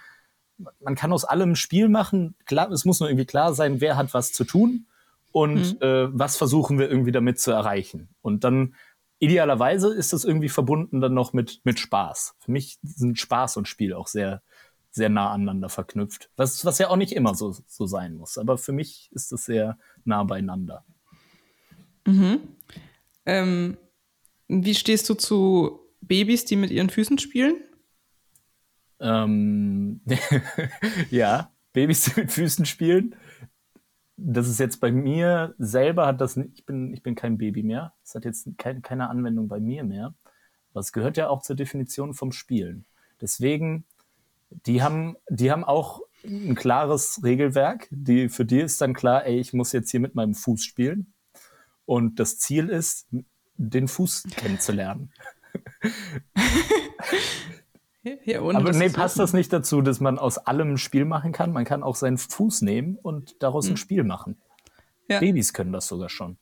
man 0.80 0.94
kann 0.94 1.12
aus 1.12 1.24
allem 1.24 1.56
Spiel 1.56 1.88
machen. 1.88 2.34
Klar, 2.46 2.70
es 2.70 2.84
muss 2.84 3.00
nur 3.00 3.08
irgendwie 3.08 3.26
klar 3.26 3.54
sein, 3.54 3.80
wer 3.80 3.96
hat 3.96 4.14
was 4.14 4.32
zu 4.32 4.44
tun 4.44 4.86
und 5.32 5.80
mhm. 5.80 5.82
äh, 5.82 6.18
was 6.18 6.36
versuchen 6.36 6.78
wir 6.78 6.90
irgendwie 6.90 7.12
damit 7.12 7.40
zu 7.40 7.50
erreichen. 7.50 8.08
Und 8.20 8.44
dann 8.44 8.74
idealerweise 9.18 9.94
ist 9.94 10.12
das 10.12 10.24
irgendwie 10.24 10.48
verbunden 10.48 11.00
dann 11.00 11.14
noch 11.14 11.32
mit, 11.32 11.60
mit 11.64 11.78
Spaß. 11.78 12.34
Für 12.40 12.50
mich 12.50 12.78
sind 12.82 13.18
Spaß 13.18 13.56
und 13.56 13.68
Spiel 13.68 13.94
auch 13.94 14.08
sehr, 14.08 14.42
sehr 14.90 15.08
nah 15.08 15.30
aneinander 15.30 15.68
verknüpft. 15.68 16.30
Was, 16.36 16.64
was 16.64 16.78
ja 16.78 16.88
auch 16.88 16.96
nicht 16.96 17.12
immer 17.12 17.34
so, 17.34 17.54
so 17.66 17.86
sein 17.86 18.14
muss. 18.14 18.36
Aber 18.36 18.58
für 18.58 18.72
mich 18.72 19.08
ist 19.12 19.32
das 19.32 19.44
sehr 19.44 19.78
nah 20.04 20.24
beieinander. 20.24 20.84
Mhm. 22.06 22.40
Ähm, 23.24 23.76
wie 24.48 24.74
stehst 24.74 25.08
du 25.08 25.14
zu 25.14 25.80
Babys, 26.00 26.44
die 26.44 26.56
mit 26.56 26.70
ihren 26.70 26.90
Füßen 26.90 27.18
spielen? 27.18 27.56
Ähm, 29.02 30.00
ja, 31.10 31.50
Babys 31.72 32.16
mit 32.16 32.30
Füßen 32.30 32.64
spielen. 32.64 33.16
Das 34.16 34.48
ist 34.48 34.60
jetzt 34.60 34.78
bei 34.78 34.92
mir 34.92 35.54
selber 35.58 36.06
hat 36.06 36.20
das 36.20 36.36
nicht, 36.36 36.50
ich 36.54 36.64
bin, 36.64 36.94
ich 36.94 37.02
bin 37.02 37.16
kein 37.16 37.38
Baby 37.38 37.64
mehr. 37.64 37.92
Das 38.04 38.14
hat 38.14 38.24
jetzt 38.24 38.48
kein, 38.56 38.80
keine 38.80 39.10
Anwendung 39.10 39.48
bei 39.48 39.58
mir 39.58 39.82
mehr. 39.82 40.14
Es 40.74 40.92
gehört 40.92 41.16
ja 41.16 41.28
auch 41.28 41.42
zur 41.42 41.56
Definition 41.56 42.14
vom 42.14 42.32
Spielen. 42.32 42.86
Deswegen, 43.20 43.84
die 44.50 44.82
haben, 44.82 45.16
die 45.28 45.50
haben 45.50 45.64
auch 45.64 46.00
ein 46.24 46.54
klares 46.54 47.20
Regelwerk. 47.24 47.88
Die, 47.90 48.28
für 48.28 48.44
die 48.44 48.60
ist 48.60 48.80
dann 48.80 48.94
klar, 48.94 49.26
ey, 49.26 49.38
ich 49.38 49.52
muss 49.52 49.72
jetzt 49.72 49.90
hier 49.90 50.00
mit 50.00 50.14
meinem 50.14 50.34
Fuß 50.34 50.64
spielen. 50.64 51.12
Und 51.84 52.20
das 52.20 52.38
Ziel 52.38 52.68
ist, 52.68 53.08
den 53.56 53.88
Fuß 53.88 54.24
kennenzulernen. 54.36 55.12
Ja, 58.04 58.40
Aber 58.40 58.72
nee, 58.72 58.88
passt 58.88 59.18
das 59.18 59.32
nicht 59.32 59.52
dazu, 59.52 59.80
dass 59.80 60.00
man 60.00 60.18
aus 60.18 60.38
allem 60.38 60.72
ein 60.72 60.78
Spiel 60.78 61.04
machen 61.04 61.30
kann? 61.30 61.52
Man 61.52 61.64
kann 61.64 61.84
auch 61.84 61.94
seinen 61.94 62.18
Fuß 62.18 62.62
nehmen 62.62 62.98
und 63.00 63.40
daraus 63.42 63.66
hm. 63.66 63.74
ein 63.74 63.76
Spiel 63.76 64.02
machen. 64.02 64.40
Ja. 65.08 65.20
Babys 65.20 65.52
können 65.52 65.72
das 65.72 65.86
sogar 65.86 66.08
schon. 66.08 66.36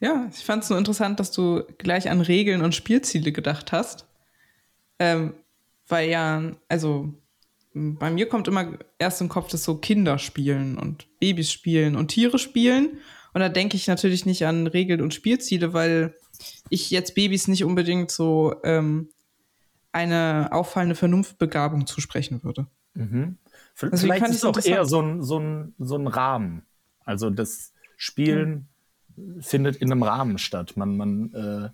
Ja, 0.00 0.28
ich 0.30 0.44
fand 0.44 0.64
es 0.64 0.70
nur 0.70 0.78
interessant, 0.78 1.20
dass 1.20 1.30
du 1.30 1.62
gleich 1.78 2.10
an 2.10 2.20
Regeln 2.20 2.62
und 2.62 2.74
Spielziele 2.74 3.32
gedacht 3.32 3.72
hast. 3.72 4.06
Ähm, 4.98 5.34
weil 5.88 6.08
ja, 6.08 6.42
also 6.68 7.12
bei 7.74 8.10
mir 8.10 8.28
kommt 8.28 8.48
immer 8.48 8.78
erst 8.98 9.20
im 9.20 9.28
Kopf, 9.28 9.48
dass 9.48 9.64
so 9.64 9.76
Kinder 9.76 10.18
spielen 10.18 10.78
und 10.78 11.06
Babys 11.20 11.52
spielen 11.52 11.96
und 11.96 12.08
Tiere 12.08 12.38
spielen. 12.38 12.98
Und 13.34 13.40
da 13.40 13.50
denke 13.50 13.76
ich 13.76 13.86
natürlich 13.86 14.24
nicht 14.24 14.46
an 14.46 14.66
Regeln 14.66 15.02
und 15.02 15.12
Spielziele, 15.12 15.74
weil 15.74 16.14
ich 16.70 16.90
jetzt 16.90 17.14
Babys 17.14 17.48
nicht 17.48 17.64
unbedingt 17.64 18.10
so 18.10 18.54
ähm, 18.64 19.10
eine 19.96 20.50
auffallende 20.52 20.94
Vernunftbegabung 20.94 21.86
zusprechen 21.86 22.44
würde. 22.44 22.66
Mhm. 22.92 23.38
Also 23.80 23.96
Vielleicht 23.96 24.26
ist 24.26 24.36
es 24.36 24.44
auch 24.44 24.62
eher 24.62 24.84
so 24.84 25.00
ein, 25.00 25.22
so, 25.22 25.38
ein, 25.38 25.74
so 25.78 25.96
ein 25.96 26.06
Rahmen. 26.06 26.66
Also 27.04 27.30
das 27.30 27.72
Spielen 27.96 28.68
mhm. 29.16 29.40
findet 29.40 29.76
in 29.76 29.90
einem 29.90 30.02
Rahmen 30.02 30.36
statt. 30.36 30.76
Man, 30.76 30.96
man, 30.98 31.32
äh, 31.32 31.70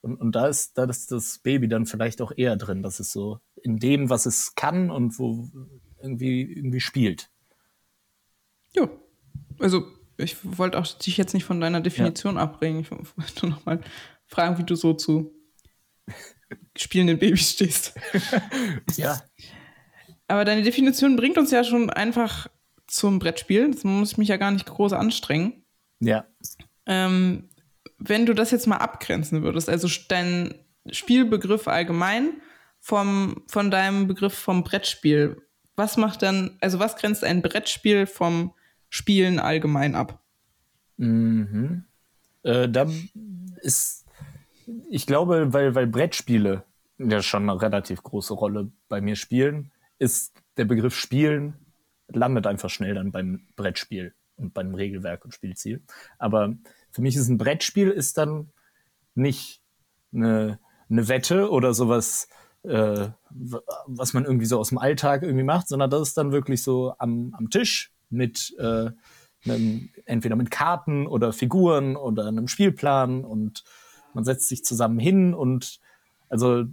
und, 0.00 0.20
und 0.20 0.32
da 0.32 0.48
ist, 0.48 0.78
da 0.78 0.84
ist 0.84 1.12
das 1.12 1.38
Baby 1.38 1.68
dann 1.68 1.86
vielleicht 1.86 2.20
auch 2.22 2.32
eher 2.36 2.56
drin, 2.56 2.82
dass 2.82 2.98
es 2.98 3.12
so 3.12 3.38
in 3.62 3.78
dem, 3.78 4.10
was 4.10 4.26
es 4.26 4.56
kann 4.56 4.90
und 4.90 5.18
wo 5.20 5.48
irgendwie, 6.02 6.42
irgendwie 6.42 6.80
spielt. 6.80 7.30
Ja. 8.74 8.88
Also 9.60 9.86
ich 10.16 10.36
wollte 10.58 10.78
auch 10.78 10.86
dich 10.86 11.16
jetzt 11.16 11.34
nicht 11.34 11.44
von 11.44 11.60
deiner 11.60 11.80
Definition 11.80 12.34
ja. 12.34 12.42
abbringen. 12.42 12.80
Ich 12.80 12.90
wollte 12.90 13.46
nur 13.46 13.56
noch 13.56 13.64
mal 13.64 13.80
fragen, 14.26 14.58
wie 14.58 14.64
du 14.64 14.74
so 14.74 14.94
zu 14.94 15.32
spielenden 16.76 17.18
Babys 17.18 17.50
stehst. 17.52 17.94
ja. 18.96 19.20
Aber 20.28 20.44
deine 20.44 20.62
Definition 20.62 21.16
bringt 21.16 21.38
uns 21.38 21.50
ja 21.50 21.64
schon 21.64 21.90
einfach 21.90 22.48
zum 22.86 23.18
Brettspiel. 23.18 23.70
Das 23.70 23.84
muss 23.84 24.12
ich 24.12 24.18
mich 24.18 24.28
ja 24.28 24.36
gar 24.36 24.50
nicht 24.50 24.66
groß 24.66 24.92
anstrengen. 24.92 25.64
Ja. 26.00 26.26
Ähm, 26.86 27.48
wenn 27.98 28.26
du 28.26 28.34
das 28.34 28.50
jetzt 28.50 28.66
mal 28.66 28.76
abgrenzen 28.76 29.42
würdest, 29.42 29.68
also 29.68 29.88
dein 30.08 30.54
Spielbegriff 30.90 31.68
allgemein 31.68 32.40
vom, 32.78 33.42
von 33.46 33.70
deinem 33.70 34.06
Begriff 34.06 34.34
vom 34.34 34.64
Brettspiel, 34.64 35.42
was 35.76 35.96
macht 35.96 36.22
dann, 36.22 36.56
also 36.60 36.78
was 36.78 36.96
grenzt 36.96 37.24
ein 37.24 37.42
Brettspiel 37.42 38.06
vom 38.06 38.54
Spielen 38.88 39.38
allgemein 39.38 39.94
ab? 39.94 40.22
Mhm. 40.96 41.84
Äh, 42.42 42.68
da 42.68 42.90
ist 43.62 44.06
ich 44.90 45.06
glaube, 45.06 45.52
weil, 45.52 45.74
weil 45.74 45.86
Brettspiele 45.86 46.64
ja 46.98 47.22
schon 47.22 47.48
eine 47.48 47.60
relativ 47.60 48.02
große 48.02 48.34
Rolle 48.34 48.70
bei 48.88 49.00
mir 49.00 49.16
spielen, 49.16 49.72
ist 49.98 50.34
der 50.56 50.64
Begriff 50.64 50.94
Spielen 50.94 51.54
landet 52.08 52.46
einfach 52.46 52.70
schnell 52.70 52.94
dann 52.94 53.12
beim 53.12 53.46
Brettspiel 53.56 54.14
und 54.36 54.54
beim 54.54 54.74
Regelwerk 54.74 55.24
und 55.24 55.32
Spielziel. 55.32 55.82
Aber 56.18 56.54
für 56.90 57.02
mich 57.02 57.16
ist 57.16 57.28
ein 57.28 57.38
Brettspiel 57.38 57.90
ist 57.90 58.18
dann 58.18 58.50
nicht 59.14 59.62
eine, 60.12 60.58
eine 60.88 61.08
Wette 61.08 61.50
oder 61.50 61.72
sowas, 61.72 62.28
äh, 62.62 63.08
was 63.30 64.12
man 64.12 64.24
irgendwie 64.24 64.46
so 64.46 64.58
aus 64.58 64.70
dem 64.70 64.78
Alltag 64.78 65.22
irgendwie 65.22 65.44
macht, 65.44 65.68
sondern 65.68 65.90
das 65.90 66.08
ist 66.08 66.18
dann 66.18 66.32
wirklich 66.32 66.62
so 66.62 66.94
am, 66.98 67.34
am 67.36 67.50
Tisch 67.50 67.92
mit, 68.08 68.54
äh, 68.58 68.90
einem, 69.44 69.90
entweder 70.04 70.36
mit 70.36 70.50
Karten 70.50 71.06
oder 71.06 71.32
Figuren 71.32 71.96
oder 71.96 72.26
einem 72.26 72.48
Spielplan 72.48 73.24
und 73.24 73.64
man 74.14 74.24
setzt 74.24 74.48
sich 74.48 74.64
zusammen 74.64 74.98
hin 74.98 75.34
und 75.34 75.80
also 76.28 76.64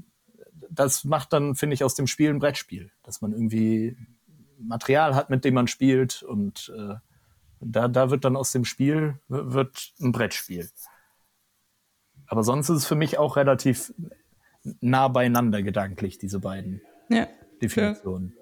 das 0.69 1.03
macht 1.03 1.33
dann, 1.33 1.55
finde 1.55 1.73
ich, 1.73 1.83
aus 1.83 1.95
dem 1.95 2.07
Spiel 2.07 2.29
ein 2.29 2.39
Brettspiel, 2.39 2.91
dass 3.03 3.21
man 3.21 3.31
irgendwie 3.31 3.97
Material 4.59 5.15
hat, 5.15 5.29
mit 5.29 5.45
dem 5.45 5.53
man 5.53 5.67
spielt 5.67 6.23
und 6.23 6.71
äh, 6.75 6.95
da, 7.59 7.87
da 7.87 8.09
wird 8.09 8.25
dann 8.25 8.35
aus 8.35 8.51
dem 8.51 8.65
Spiel 8.65 9.19
wird 9.27 9.93
ein 9.99 10.11
Brettspiel. 10.11 10.69
Aber 12.27 12.43
sonst 12.43 12.69
ist 12.69 12.77
es 12.77 12.85
für 12.85 12.95
mich 12.95 13.17
auch 13.17 13.35
relativ 13.37 13.93
nah 14.81 15.07
beieinander 15.07 15.63
gedanklich, 15.63 16.17
diese 16.17 16.39
beiden 16.39 16.81
ja, 17.09 17.27
Definitionen. 17.61 18.33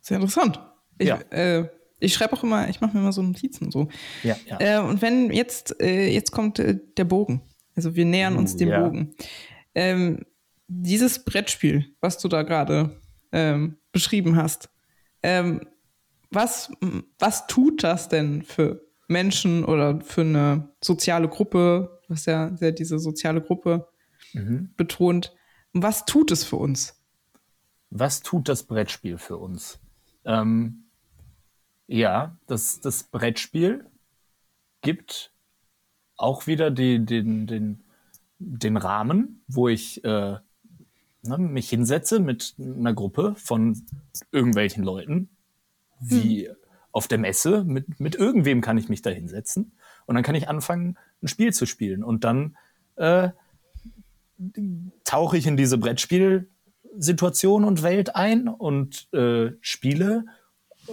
Sehr 0.00 0.16
interessant. 0.16 0.60
Ich, 0.98 1.08
ja. 1.08 1.16
äh, 1.30 1.68
ich 2.00 2.14
schreibe 2.14 2.32
auch 2.32 2.42
immer, 2.42 2.68
ich 2.68 2.80
mache 2.80 2.94
mir 2.94 3.00
immer 3.00 3.12
so 3.12 3.22
Notizen 3.22 3.70
so. 3.70 3.88
Ja, 4.22 4.36
ja. 4.46 4.58
Äh, 4.60 4.80
und 4.80 5.02
wenn 5.02 5.30
jetzt, 5.30 5.80
äh, 5.80 6.08
jetzt 6.08 6.32
kommt 6.32 6.58
äh, 6.58 6.78
der 6.96 7.04
Bogen. 7.04 7.42
Also 7.76 7.94
wir 7.94 8.04
nähern 8.04 8.34
uh, 8.34 8.38
uns 8.38 8.56
dem 8.56 8.68
ja. 8.68 8.80
Bogen. 8.82 9.14
Ähm, 9.74 10.24
dieses 10.66 11.24
Brettspiel, 11.24 11.86
was 12.00 12.18
du 12.18 12.28
da 12.28 12.42
gerade 12.42 13.00
ähm, 13.32 13.76
beschrieben 13.92 14.36
hast, 14.36 14.70
ähm, 15.22 15.60
was, 16.30 16.72
was 17.18 17.46
tut 17.46 17.82
das 17.82 18.08
denn 18.08 18.42
für 18.42 18.82
Menschen 19.08 19.64
oder 19.64 20.00
für 20.00 20.20
eine 20.20 20.70
soziale 20.82 21.28
Gruppe, 21.28 22.00
was 22.08 22.26
ja 22.26 22.56
sehr 22.56 22.72
diese 22.72 22.98
soziale 22.98 23.40
Gruppe 23.40 23.88
mhm. 24.32 24.72
betont. 24.76 25.34
Was 25.72 26.04
tut 26.04 26.30
es 26.30 26.44
für 26.44 26.56
uns? 26.56 27.00
Was 27.90 28.20
tut 28.22 28.48
das 28.48 28.64
Brettspiel 28.64 29.18
für 29.18 29.36
uns? 29.36 29.80
Ähm, 30.24 30.89
ja, 31.90 32.36
das, 32.46 32.80
das 32.80 33.02
Brettspiel 33.02 33.84
gibt 34.80 35.32
auch 36.16 36.46
wieder 36.46 36.70
die, 36.70 37.04
den, 37.04 37.48
den, 37.48 37.80
den 38.38 38.76
Rahmen, 38.76 39.42
wo 39.48 39.68
ich 39.68 40.04
äh, 40.04 40.36
ne, 41.22 41.38
mich 41.38 41.68
hinsetze 41.68 42.20
mit 42.20 42.54
einer 42.58 42.94
Gruppe 42.94 43.34
von 43.36 43.82
irgendwelchen 44.30 44.84
Leuten, 44.84 45.30
wie 45.98 46.46
hm. 46.46 46.56
auf 46.92 47.08
der 47.08 47.18
Messe, 47.18 47.64
mit, 47.64 47.98
mit 47.98 48.14
irgendwem 48.14 48.60
kann 48.60 48.78
ich 48.78 48.88
mich 48.88 49.02
da 49.02 49.10
hinsetzen 49.10 49.72
und 50.06 50.14
dann 50.14 50.22
kann 50.22 50.36
ich 50.36 50.48
anfangen, 50.48 50.96
ein 51.22 51.28
Spiel 51.28 51.52
zu 51.52 51.66
spielen 51.66 52.04
und 52.04 52.22
dann 52.22 52.56
äh, 52.96 53.30
tauche 55.02 55.36
ich 55.36 55.46
in 55.48 55.56
diese 55.56 55.76
Brettspielsituation 55.76 57.64
und 57.64 57.82
Welt 57.82 58.14
ein 58.14 58.46
und 58.46 59.12
äh, 59.12 59.54
spiele 59.60 60.24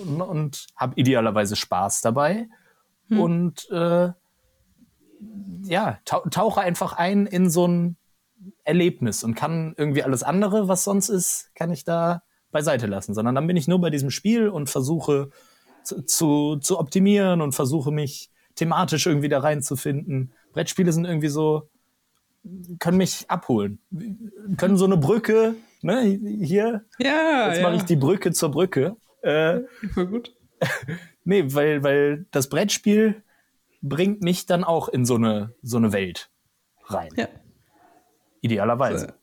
und, 0.02 0.22
und 0.22 0.68
habe 0.76 0.94
idealerweise 0.96 1.56
Spaß 1.56 2.02
dabei 2.02 2.48
hm. 3.08 3.20
und 3.20 3.70
äh, 3.72 4.12
ja, 5.64 6.00
tauche 6.06 6.62
einfach 6.62 6.94
ein 6.94 7.26
in 7.26 7.50
so 7.50 7.68
ein 7.68 7.98
Erlebnis 8.64 9.24
und 9.24 9.36
kann 9.36 9.74
irgendwie 9.78 10.04
alles 10.04 10.24
andere, 10.24 10.68
was 10.68 10.84
sonst 10.84 11.10
ist, 11.10 11.52
kann 11.56 11.72
ich 11.72 11.84
da 11.84 12.22
beiseite 12.52 12.88
lassen, 12.88 13.14
sondern 13.14 13.36
dann 13.36 13.48
bin 13.48 13.58
ich 13.58 13.68
nur 13.68 13.82
bei 13.82 13.90
diesem 13.90 14.10
Spiel 14.10 14.50
und 14.50 14.70
versuche 14.70 15.30
zu, 15.84 16.02
zu, 16.04 16.58
zu 16.58 16.80
optimieren 16.80 17.42
und 17.42 17.54
versuche 17.54 17.92
mich 17.92 18.30
thematisch 18.56 19.06
irgendwie 19.06 19.30
da 19.30 19.40
reinzufinden. 19.40 20.34
Brettspiele 20.54 20.92
sind 20.92 21.06
irgendwie 21.06 21.28
so, 21.28 21.70
können 22.80 22.98
mich 22.98 23.30
abholen, 23.30 23.80
können 24.58 24.78
so 24.78 24.86
eine 24.86 24.98
Brücke, 24.98 25.56
ne, 25.82 26.02
hier, 26.42 26.86
ja, 27.00 27.50
jetzt 27.50 27.62
mache 27.62 27.76
ich 27.76 27.84
die 27.84 27.96
Brücke 27.96 28.32
zur 28.32 28.52
Brücke. 28.52 28.96
Äh, 29.22 29.62
Voll 29.94 30.08
gut. 30.08 30.36
nee, 31.24 31.44
weil, 31.54 31.84
weil 31.84 32.26
das 32.32 32.50
Brettspiel 32.50 33.24
bringt 33.82 34.22
mich 34.22 34.46
dann 34.46 34.64
auch 34.64 34.90
in 34.90 35.06
so 35.06 35.16
eine, 35.16 35.54
so 35.62 35.78
eine 35.78 35.94
Welt 35.94 36.30
rein. 36.86 37.10
Ja. 37.16 37.28
Idealerweise. 38.42 39.14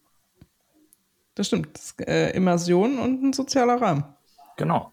Das 1.34 1.48
stimmt. 1.48 1.68
Das 1.74 1.84
ist, 1.84 2.00
äh, 2.06 2.30
Immersion 2.30 2.98
und 2.98 3.22
ein 3.22 3.32
sozialer 3.32 3.80
Rahmen. 3.80 4.04
Genau. 4.56 4.92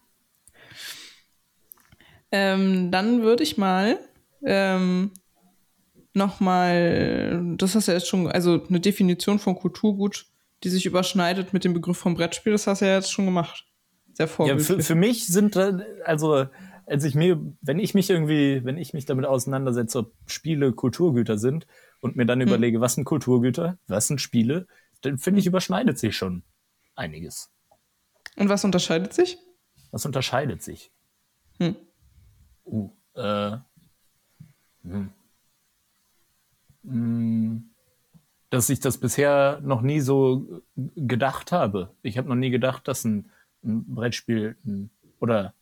Ähm, 2.31 2.91
dann 2.91 3.21
würde 3.23 3.43
ich 3.43 3.57
mal 3.57 3.99
ähm, 4.43 5.11
nochmal, 6.13 7.55
das 7.57 7.75
hast 7.75 7.87
du 7.87 7.91
ja 7.91 7.97
jetzt 7.97 8.07
schon, 8.07 8.27
also 8.27 8.65
eine 8.67 8.79
Definition 8.79 9.37
von 9.37 9.55
Kulturgut, 9.55 10.25
die 10.63 10.69
sich 10.69 10.85
überschneidet 10.85 11.53
mit 11.53 11.63
dem 11.63 11.73
Begriff 11.73 11.97
vom 11.97 12.15
Brettspiel, 12.15 12.53
das 12.53 12.67
hast 12.67 12.81
du 12.81 12.85
ja 12.85 12.95
jetzt 12.95 13.11
schon 13.11 13.25
gemacht. 13.25 13.65
Sehr 14.21 14.27
vorbildlich. 14.27 14.69
Ja, 14.69 14.75
für, 14.75 14.83
für 14.83 14.95
mich 14.95 15.25
sind, 15.27 15.57
also, 16.05 16.45
als 16.85 17.03
ich 17.03 17.15
mir, 17.15 17.41
wenn 17.61 17.79
ich 17.79 17.95
mich 17.95 18.09
irgendwie, 18.09 18.63
wenn 18.63 18.77
ich 18.77 18.93
mich 18.93 19.05
damit 19.05 19.25
auseinandersetze, 19.25 19.99
ob 19.99 20.13
Spiele 20.27 20.73
Kulturgüter 20.73 21.39
sind 21.39 21.65
und 22.01 22.15
mir 22.15 22.25
dann 22.25 22.39
hm. 22.39 22.47
überlege, 22.47 22.81
was 22.81 22.93
sind 22.93 23.05
Kulturgüter, 23.05 23.79
was 23.87 24.07
sind 24.07 24.21
Spiele, 24.21 24.67
dann 25.01 25.17
finde 25.17 25.39
ich, 25.39 25.47
überschneidet 25.47 25.97
sich 25.97 26.15
schon 26.15 26.43
einiges. 26.95 27.49
Und 28.35 28.49
was 28.49 28.63
unterscheidet 28.63 29.13
sich? 29.13 29.39
Was 29.89 30.05
unterscheidet 30.05 30.61
sich? 30.61 30.91
Hm. 31.57 31.75
Uh, 32.63 32.91
äh, 33.15 33.57
hm. 34.83 35.09
hm. 36.83 37.69
Dass 38.51 38.69
ich 38.69 38.81
das 38.81 38.99
bisher 38.99 39.61
noch 39.63 39.81
nie 39.81 40.01
so 40.01 40.61
gedacht 40.75 41.51
habe. 41.51 41.95
Ich 42.03 42.19
habe 42.19 42.29
noch 42.29 42.35
nie 42.35 42.51
gedacht, 42.51 42.87
dass 42.87 43.03
ein, 43.03 43.31
ein 43.63 43.85
Brettspiel 43.93 44.55
oder 45.19 45.53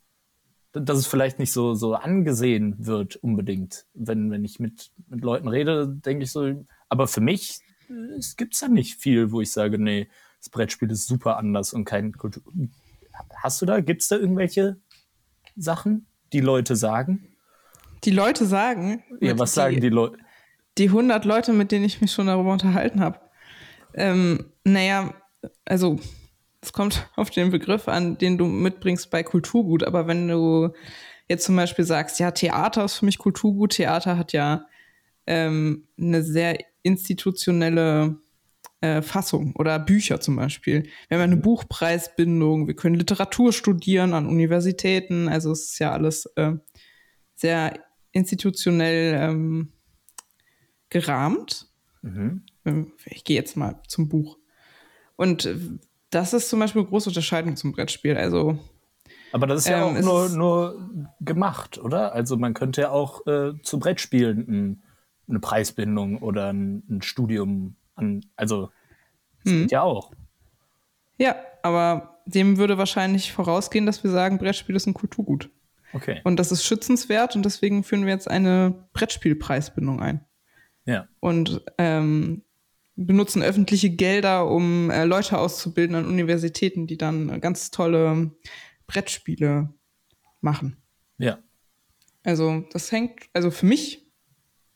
dass 0.72 1.00
es 1.00 1.08
vielleicht 1.08 1.40
nicht 1.40 1.52
so, 1.52 1.74
so 1.74 1.96
angesehen 1.96 2.76
wird 2.78 3.16
unbedingt. 3.16 3.86
Wenn, 3.94 4.30
wenn 4.30 4.46
ich 4.46 4.60
mit, 4.60 4.92
mit 5.08 5.24
Leuten 5.24 5.48
rede, 5.48 5.88
denke 5.88 6.24
ich 6.24 6.32
so, 6.32 6.66
aber 6.90 7.08
für 7.08 7.22
mich 7.22 7.62
es 8.18 8.36
gibt 8.36 8.60
ja 8.62 8.68
nicht 8.68 9.00
viel, 9.00 9.32
wo 9.32 9.42
ich 9.42 9.52
sage, 9.52 9.80
nee, 9.80 10.08
das 10.40 10.50
Brettspiel 10.50 10.90
ist 10.92 11.08
super 11.08 11.38
anders 11.38 11.74
und 11.74 11.86
kein 11.86 12.14
Kultur. 12.14 12.44
Hast 13.36 13.62
du 13.62 13.66
da, 13.66 13.82
gibt 13.82 14.02
es 14.02 14.08
da 14.08 14.16
irgendwelche 14.16 14.78
Sachen, 15.56 16.08
die 16.32 16.40
Leute 16.40 16.76
sagen? 16.76 17.36
Die 18.04 18.12
Leute 18.12 18.46
sagen? 18.46 19.04
Ja, 19.20 19.38
was 19.38 19.52
die, 19.52 19.56
sagen 19.56 19.82
die 19.82 19.90
Leute? 19.90 20.18
Die 20.78 20.88
100 20.88 21.26
Leute, 21.26 21.52
mit 21.52 21.72
denen 21.72 21.84
ich 21.84 22.00
mich 22.00 22.12
schon 22.12 22.28
darüber 22.28 22.54
unterhalten 22.54 23.02
habe. 23.02 23.20
Ähm, 23.94 24.52
naja, 24.64 25.14
also 25.66 26.00
es 26.62 26.74
kommt 26.74 27.10
auf 27.15 27.30
den 27.30 27.52
Begriff 27.52 27.88
an, 27.88 28.17
den 28.17 28.38
du 28.38 28.45
mitbringst 28.45 29.10
bei 29.10 29.24
Kulturgut. 29.24 29.84
Aber 29.84 30.08
wenn 30.08 30.28
du 30.28 30.69
jetzt 31.28 31.45
zum 31.45 31.56
Beispiel 31.56 31.86
sagst, 31.86 32.19
ja, 32.19 32.32
Theater 32.32 32.86
ist 32.86 32.95
für 32.95 33.06
mich 33.06 33.17
Kulturgut, 33.17 33.72
Theater 33.74 34.17
hat 34.17 34.34
ja 34.34 34.65
ähm, 35.28 35.88
eine 35.98 36.24
sehr 36.24 36.58
institutionelle 36.82 38.17
äh, 38.82 39.02
Fassung 39.02 39.56
oder 39.56 39.78
Bücher 39.78 40.22
zum 40.22 40.36
Beispiel. 40.36 40.84
Wir 41.08 41.17
haben 41.17 41.24
eine 41.24 41.36
mhm. 41.36 41.41
Buchpreisbindung, 41.41 42.67
wir 42.67 42.76
können 42.76 42.95
Literatur 42.95 43.54
studieren 43.54 44.13
an 44.13 44.26
Universitäten, 44.26 45.28
also 45.28 45.52
es 45.52 45.72
ist 45.72 45.80
ja 45.80 45.91
alles 45.91 46.26
äh, 46.36 46.54
sehr 47.36 47.80
institutionell 48.12 49.15
ähm, 49.19 49.74
gerahmt. 50.89 51.67
Mhm. 52.02 52.43
Ähm, 52.65 52.93
ich 53.06 53.24
gehe 53.24 53.36
jetzt 53.36 53.56
mal 53.56 53.82
zum 53.88 54.10
Buch. 54.10 54.38
Und 55.15 55.45
äh, 55.45 55.58
das 56.10 56.34
ist 56.34 56.50
zum 56.50 56.60
Beispiel 56.60 56.82
eine 56.82 56.89
große 56.89 57.10
Unterscheidung 57.10 57.56
zum 57.56 57.72
Brettspiel. 57.72 58.17
Also 58.17 58.60
aber 59.32 59.45
das 59.45 59.62
ist 59.62 59.67
ja 59.67 59.88
ähm, 59.88 59.98
auch 59.98 60.02
nur, 60.02 60.30
nur 60.30 60.89
gemacht, 61.19 61.78
oder? 61.78 62.13
Also 62.13 62.38
man 62.38 62.54
könnte 62.54 62.82
ja 62.82 62.89
auch 62.89 63.26
äh, 63.28 63.54
zu 63.62 63.80
Brettspielen 63.80 64.39
ein 64.48 64.84
eine 65.30 65.39
Preisbindung 65.39 66.17
oder 66.22 66.52
ein, 66.52 66.84
ein 66.89 67.02
Studium 67.02 67.76
an, 67.95 68.26
also 68.36 68.72
das 69.43 69.54
hm. 69.54 69.62
geht 69.62 69.72
ja 69.72 69.84
auch. 69.84 70.12
Ja, 71.17 71.36
aber 71.63 72.22
dem 72.26 72.58
würde 72.58 72.78
wahrscheinlich 72.78 73.32
vorausgehen, 73.32 73.86
dass 73.86 74.04
wir 74.04 74.12
sagen, 74.12 74.38
Brettspiel 74.38 74.76
ist 74.76 74.88
ein 74.88 74.93
Kulturgut. 74.93 75.50
Okay. 75.93 76.22
Und 76.24 76.38
das 76.38 76.52
ist 76.52 76.63
schützenswert 76.63 77.36
und 77.36 77.43
deswegen 77.43 77.84
führen 77.84 78.06
wir 78.06 78.13
jetzt 78.13 78.30
eine 78.30 78.88
Brettspielpreisbindung 78.93 80.02
ein. 80.02 80.26
Ja. 80.86 81.08
Und 81.19 81.62
ähm, 81.78 82.43
benutzen 83.06 83.42
öffentliche 83.42 83.90
Gelder, 83.90 84.48
um 84.50 84.90
äh, 84.90 85.06
Leute 85.06 85.38
auszubilden 85.38 85.96
an 85.96 86.06
Universitäten, 86.06 86.88
die 86.88 86.98
dann 86.98 87.40
ganz 87.42 87.72
tolle 87.72 88.32
Brettspiele 88.88 89.74
machen. 90.42 90.78
Ja. 91.18 91.40
Also 92.24 92.66
das 92.72 92.92
hängt, 92.92 93.22
also 93.34 93.52
für 93.52 93.66
mich 93.66 94.06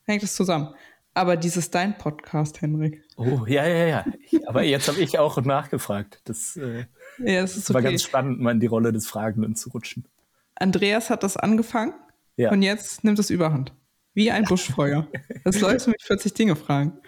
hängt 0.04 0.24
es 0.24 0.36
zusammen. 0.36 0.74
Aber 1.16 1.38
dieses 1.38 1.70
dein 1.70 1.98
Podcast, 1.98 2.62
Henrik. 2.62 3.04
Oh, 3.18 3.46
ja, 3.46 3.68
ja, 3.68 3.86
ja. 3.86 4.06
Aber 4.48 4.64
jetzt 4.64 4.88
habe 4.88 5.00
ich 5.00 5.20
auch 5.20 5.40
nachgefragt. 5.44 6.22
Das, 6.24 6.58
äh, 6.58 6.86
ja, 7.20 7.42
das 7.42 7.56
ist 7.56 7.70
okay. 7.70 7.76
war 7.76 7.82
ganz 7.84 8.02
spannend, 8.02 8.40
mal 8.40 8.52
in 8.52 8.60
die 8.60 8.68
Rolle 8.68 8.92
des 8.92 9.08
Fragenden 9.08 9.56
zu 9.56 9.70
rutschen. 9.70 10.08
Andreas 10.56 11.10
hat 11.10 11.24
das 11.24 11.38
angefangen 11.38 11.94
ja. 12.36 12.52
und 12.52 12.64
jetzt 12.64 13.04
nimmt 13.04 13.20
es 13.20 13.30
überhand. 13.30 13.74
Wie 14.16 14.32
ein 14.32 14.46
Buschfeuer. 14.46 15.08
das 15.44 15.60
Leute 15.60 15.92
mich 15.92 16.04
40 16.04 16.34
Dinge 16.34 16.56
fragen. 16.56 17.00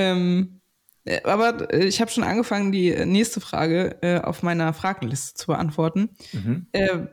Ähm, 0.00 0.60
äh, 1.04 1.22
aber 1.24 1.72
äh, 1.72 1.84
ich 1.84 2.00
habe 2.00 2.10
schon 2.10 2.24
angefangen, 2.24 2.72
die 2.72 2.94
nächste 3.06 3.40
Frage 3.40 3.98
äh, 4.02 4.20
auf 4.20 4.42
meiner 4.42 4.72
Fragenliste 4.72 5.34
zu 5.34 5.46
beantworten. 5.48 6.10
Mhm. 6.32 6.66
Äh, 6.72 7.06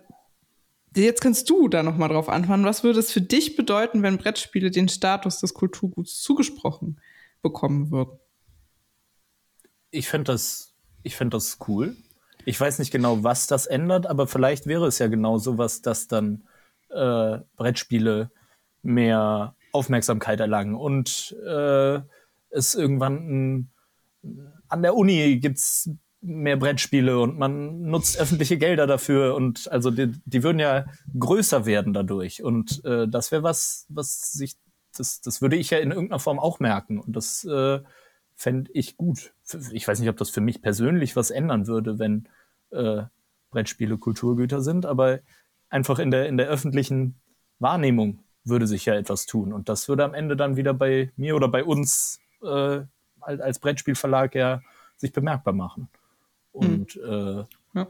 Jetzt 0.96 1.22
kannst 1.22 1.50
du 1.50 1.68
da 1.68 1.84
nochmal 1.84 2.10
drauf 2.10 2.28
antworten. 2.28 2.66
Was 2.66 2.84
würde 2.84 3.00
es 3.00 3.12
für 3.12 3.22
dich 3.22 3.56
bedeuten, 3.56 4.02
wenn 4.02 4.18
Brettspiele 4.18 4.72
den 4.72 4.90
Status 4.90 5.40
des 5.40 5.54
Kulturguts 5.54 6.22
zugesprochen 6.22 7.00
bekommen 7.42 7.92
würden? 7.92 8.20
Ich 9.92 10.08
finde 10.08 10.32
das, 10.32 10.74
ich 11.04 11.16
find 11.16 11.34
das 11.34 11.60
cool. 11.68 11.96
Ich 12.46 12.60
weiß 12.60 12.80
nicht 12.80 12.92
genau, 12.92 13.24
was 13.24 13.48
das 13.48 13.68
ändert, 13.68 14.08
aber 14.08 14.26
vielleicht 14.26 14.66
wäre 14.66 14.88
es 14.88 15.00
ja 15.00 15.08
genau 15.08 15.38
sowas, 15.38 15.82
dass 15.82 16.08
dann 16.08 16.44
äh, 16.90 17.40
Brettspiele 17.58 18.32
mehr 18.82 19.56
Aufmerksamkeit 19.74 20.40
erlangen 20.40 20.76
und 20.76 21.36
äh, 21.46 22.00
es 22.50 22.76
irgendwann 22.76 23.16
ein, 23.16 23.72
an 24.68 24.82
der 24.82 24.96
Uni 24.96 25.40
gibt 25.40 25.58
es 25.58 25.90
mehr 26.22 26.58
Brettspiele 26.58 27.20
und 27.20 27.38
man 27.38 27.84
nutzt 27.84 28.20
öffentliche 28.20 28.58
Gelder 28.58 28.88
dafür 28.88 29.36
und 29.36 29.72
also 29.72 29.92
die, 29.92 30.12
die 30.26 30.44
würden 30.44 30.60
ja 30.60 30.86
größer 31.18 31.66
werden 31.66 31.94
dadurch 31.94 32.44
und 32.44 32.84
äh, 32.86 33.08
das 33.08 33.32
wäre 33.32 33.44
was, 33.44 33.86
was 33.90 34.34
sich, 34.34 34.56
das, 34.98 35.22
das 35.22 35.42
würde 35.42 35.56
ich 35.56 35.70
ja 35.70 35.78
in 35.78 35.92
irgendeiner 35.92 36.20
Form 36.20 36.40
auch 36.40 36.60
merken 36.60 37.00
und 37.00 37.16
das 37.16 37.46
äh, 37.46 37.80
fände 38.36 38.72
ich 38.74 38.98
gut. 38.98 39.34
Ich 39.72 39.88
weiß 39.88 40.00
nicht, 40.00 40.10
ob 40.10 40.18
das 40.18 40.30
für 40.30 40.42
mich 40.42 40.62
persönlich 40.62 41.16
was 41.16 41.32
ändern 41.32 41.68
würde, 41.68 42.00
wenn 42.00 42.28
äh, 42.72 43.04
Brettspiele 43.50 43.98
Kulturgüter 43.98 44.62
sind, 44.62 44.86
aber 44.86 45.20
einfach 45.70 46.00
in 46.00 46.12
der, 46.12 46.28
in 46.28 46.38
der 46.38 46.48
öffentlichen 46.48 47.16
Wahrnehmung 47.60 48.24
würde 48.44 48.68
sich 48.68 48.86
ja 48.86 48.96
etwas 48.96 49.26
tun. 49.26 49.54
Und 49.54 49.70
das 49.70 49.90
würde 49.90 50.06
am 50.06 50.14
Ende 50.14 50.36
dann 50.36 50.56
wieder 50.56 50.74
bei 50.74 51.12
mir 51.16 51.36
oder 51.36 51.48
bei 51.48 51.64
uns 51.64 52.20
äh, 52.48 52.86
als 53.22 53.60
Brettspielverlag 53.60 54.36
ja 54.36 54.62
sich 54.96 55.14
bemerkbar 55.14 55.54
machen. 55.54 55.90
Und 56.52 56.96
mhm. 56.96 57.04
äh, 57.04 57.44
ja. 57.76 57.88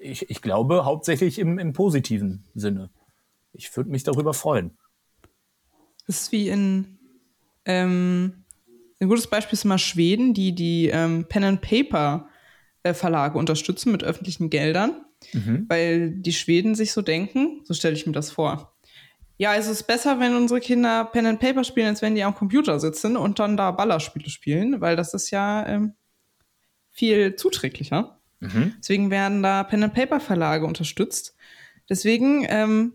ich, 0.00 0.28
ich 0.28 0.42
glaube 0.42 0.84
hauptsächlich 0.84 1.38
im, 1.38 1.58
im 1.58 1.72
positiven 1.72 2.44
Sinne. 2.54 2.90
Ich 3.52 3.76
würde 3.76 3.90
mich 3.90 4.02
darüber 4.02 4.34
freuen. 4.34 4.76
Das 6.06 6.22
ist 6.22 6.32
wie 6.32 6.48
in 6.48 6.98
ähm, 7.64 8.44
ein 9.00 9.08
gutes 9.08 9.26
Beispiel 9.26 9.54
ist 9.54 9.64
immer 9.64 9.78
Schweden, 9.78 10.34
die 10.34 10.54
die 10.54 10.88
ähm, 10.88 11.26
Pen 11.28 11.44
and 11.44 11.60
Paper 11.60 12.28
äh, 12.82 12.94
Verlage 12.94 13.38
unterstützen 13.38 13.92
mit 13.92 14.04
öffentlichen 14.04 14.50
Geldern, 14.50 15.04
mhm. 15.32 15.66
weil 15.68 16.10
die 16.10 16.32
Schweden 16.32 16.74
sich 16.74 16.92
so 16.92 17.02
denken, 17.02 17.60
so 17.64 17.74
stelle 17.74 17.94
ich 17.94 18.06
mir 18.06 18.12
das 18.12 18.30
vor. 18.30 18.71
Ja, 19.42 19.56
es 19.56 19.66
ist 19.66 19.88
besser, 19.88 20.20
wenn 20.20 20.36
unsere 20.36 20.60
Kinder 20.60 21.04
Pen 21.04 21.26
and 21.26 21.40
Paper 21.40 21.64
spielen, 21.64 21.88
als 21.88 22.00
wenn 22.00 22.14
die 22.14 22.22
am 22.22 22.32
Computer 22.32 22.78
sitzen 22.78 23.16
und 23.16 23.40
dann 23.40 23.56
da 23.56 23.72
Ballerspiele 23.72 24.30
spielen, 24.30 24.80
weil 24.80 24.94
das 24.94 25.14
ist 25.14 25.32
ja 25.32 25.66
ähm, 25.66 25.94
viel 26.92 27.34
zuträglicher. 27.34 28.20
Mhm. 28.38 28.74
Deswegen 28.78 29.10
werden 29.10 29.42
da 29.42 29.64
Pen 29.64 29.82
and 29.82 29.94
Paper 29.94 30.20
Verlage 30.20 30.64
unterstützt. 30.64 31.34
Deswegen 31.88 32.46
ähm, 32.48 32.92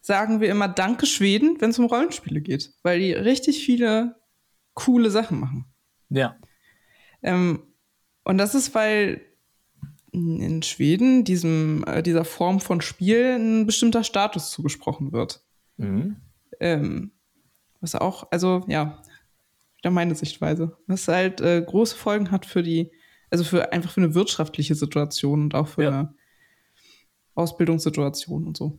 sagen 0.00 0.40
wir 0.40 0.48
immer 0.48 0.66
Danke 0.66 1.04
Schweden, 1.04 1.60
wenn 1.60 1.68
es 1.68 1.78
um 1.78 1.84
Rollenspiele 1.84 2.40
geht, 2.40 2.72
weil 2.82 2.98
die 2.98 3.12
richtig 3.12 3.62
viele 3.62 4.16
coole 4.72 5.10
Sachen 5.10 5.38
machen. 5.38 5.66
Ja. 6.08 6.38
Ähm, 7.20 7.64
und 8.24 8.38
das 8.38 8.54
ist, 8.54 8.74
weil 8.74 9.20
in 10.10 10.62
Schweden 10.62 11.24
diesem, 11.24 11.84
äh, 11.86 12.02
dieser 12.02 12.24
Form 12.24 12.60
von 12.60 12.80
Spiel 12.80 13.36
ein 13.38 13.66
bestimmter 13.66 14.04
Status 14.04 14.50
zugesprochen 14.50 15.12
wird. 15.12 15.42
Mhm. 15.76 16.16
Ähm, 16.60 17.12
was 17.80 17.94
auch, 17.94 18.28
also 18.30 18.64
ja, 18.68 19.02
wieder 19.76 19.90
meine 19.90 20.14
Sichtweise. 20.14 20.76
Was 20.86 21.08
halt 21.08 21.40
äh, 21.40 21.62
große 21.62 21.96
Folgen 21.96 22.30
hat 22.30 22.46
für 22.46 22.62
die 22.62 22.90
also 23.30 23.44
für 23.44 23.72
einfach 23.72 23.90
für 23.90 24.00
eine 24.00 24.14
wirtschaftliche 24.14 24.74
Situation 24.74 25.42
und 25.42 25.54
auch 25.54 25.68
für 25.68 25.84
ja. 25.84 25.88
eine 25.90 26.14
Ausbildungssituation 27.34 28.46
und 28.46 28.56
so. 28.56 28.78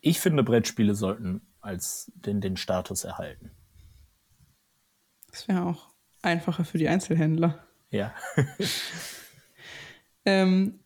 Ich 0.00 0.20
finde, 0.20 0.42
Brettspiele 0.42 0.94
sollten 0.94 1.46
als 1.60 2.12
den, 2.14 2.40
den 2.40 2.56
Status 2.56 3.04
erhalten. 3.04 3.50
Das 5.30 5.48
wäre 5.48 5.64
auch 5.64 5.90
einfacher 6.22 6.64
für 6.64 6.78
die 6.78 6.88
Einzelhändler. 6.88 7.66
Ja. 7.90 8.14
ähm, 10.24 10.80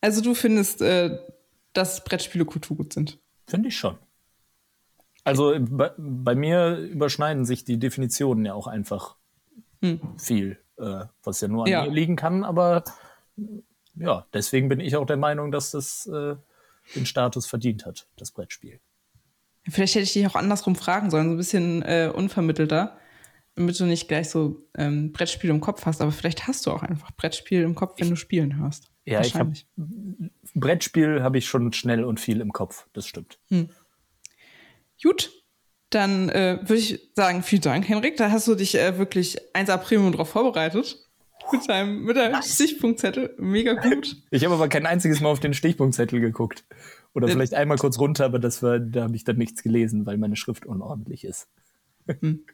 also 0.00 0.20
du 0.20 0.34
findest, 0.34 0.80
äh, 0.80 1.18
dass 1.72 2.04
Brettspiele 2.04 2.44
Kulturgut 2.44 2.92
sind? 2.92 3.20
Finde 3.46 3.68
ich 3.68 3.76
schon. 3.76 3.98
Also 5.24 5.54
bei, 5.58 5.92
bei, 5.96 6.34
mir 6.34 6.76
überschneiden 6.76 7.44
sich 7.44 7.64
die 7.64 7.78
Definitionen 7.78 8.44
ja 8.44 8.54
auch 8.54 8.66
einfach 8.66 9.16
hm. 9.80 10.00
viel 10.18 10.58
äh, 10.78 11.04
was 11.22 11.40
ja 11.40 11.48
nur 11.48 11.64
an 11.64 11.70
ja. 11.70 11.84
mir 11.84 11.90
liegen 11.90 12.16
kann, 12.16 12.44
aber 12.44 12.84
ja, 13.96 14.26
deswegen 14.32 14.68
bin 14.68 14.80
ich 14.80 14.96
auch 14.96 15.06
der 15.06 15.16
Meinung, 15.16 15.52
dass 15.52 15.70
das 15.70 16.06
äh, 16.06 16.36
den 16.94 17.06
Status 17.06 17.46
verdient 17.46 17.86
hat, 17.86 18.08
das 18.16 18.30
Brettspiel. 18.30 18.80
Vielleicht 19.68 19.94
hätte 19.94 20.04
ich 20.04 20.12
dich 20.12 20.26
auch 20.26 20.34
andersrum 20.34 20.76
fragen 20.76 21.10
sollen, 21.10 21.26
so 21.26 21.30
ein 21.32 21.36
bisschen 21.36 21.82
äh, 21.82 22.10
unvermittelter, 22.12 22.98
damit 23.54 23.78
du 23.78 23.86
nicht 23.86 24.08
gleich 24.08 24.28
so 24.28 24.66
ähm, 24.76 25.12
Brettspiel 25.12 25.50
im 25.50 25.60
Kopf 25.60 25.86
hast, 25.86 26.00
aber 26.00 26.12
vielleicht 26.12 26.46
hast 26.46 26.66
du 26.66 26.70
auch 26.70 26.82
einfach 26.82 27.12
Brettspiel 27.12 27.62
im 27.62 27.74
Kopf, 27.74 27.98
wenn 27.98 28.10
du 28.10 28.16
spielen 28.16 28.58
hörst. 28.58 28.90
Ja, 29.06 29.20
ich 29.20 29.34
habe 29.34 29.52
Brettspiel 30.54 31.22
habe 31.22 31.38
ich 31.38 31.46
schon 31.46 31.72
schnell 31.72 32.04
und 32.04 32.20
viel 32.20 32.40
im 32.40 32.52
Kopf, 32.52 32.86
das 32.92 33.06
stimmt. 33.06 33.38
Hm. 33.48 33.68
Gut, 35.02 35.30
dann 35.90 36.28
äh, 36.30 36.58
würde 36.62 36.76
ich 36.76 37.10
sagen, 37.14 37.42
vielen 37.42 37.62
Dank, 37.62 37.88
Henrik. 37.88 38.16
Da 38.16 38.30
hast 38.30 38.48
du 38.48 38.54
dich 38.54 38.74
äh, 38.76 38.98
wirklich 38.98 39.38
1A 39.52 39.76
Premium 39.76 40.12
drauf 40.12 40.30
vorbereitet. 40.30 40.98
Mit 41.52 41.68
deinem, 41.68 42.04
mit 42.04 42.16
deinem. 42.16 42.42
Stichpunktzettel. 42.42 43.34
Mega 43.38 43.74
gut. 43.74 44.16
Ich 44.30 44.44
habe 44.44 44.54
aber 44.54 44.68
kein 44.68 44.86
einziges 44.86 45.20
Mal 45.20 45.28
auf 45.28 45.40
den 45.40 45.54
Stichpunktzettel 45.54 46.20
geguckt. 46.20 46.64
Oder 47.12 47.28
vielleicht 47.28 47.52
äh, 47.52 47.56
einmal 47.56 47.76
kurz 47.76 47.98
runter, 47.98 48.24
aber 48.24 48.38
das 48.38 48.62
war, 48.62 48.80
da 48.80 49.04
habe 49.04 49.14
ich 49.14 49.24
dann 49.24 49.36
nichts 49.36 49.62
gelesen, 49.62 50.06
weil 50.06 50.16
meine 50.16 50.36
Schrift 50.36 50.66
unordentlich 50.66 51.24
ist. 51.24 51.48
Hm. 52.06 52.44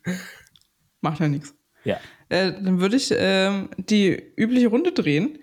Macht 1.00 1.20
ja 1.20 1.28
nichts. 1.28 1.54
Ja. 1.84 1.98
Äh, 2.28 2.52
dann 2.52 2.80
würde 2.80 2.96
ich 2.96 3.14
ähm, 3.16 3.70
die 3.78 4.20
übliche 4.36 4.68
Runde 4.68 4.92
drehen. 4.92 5.38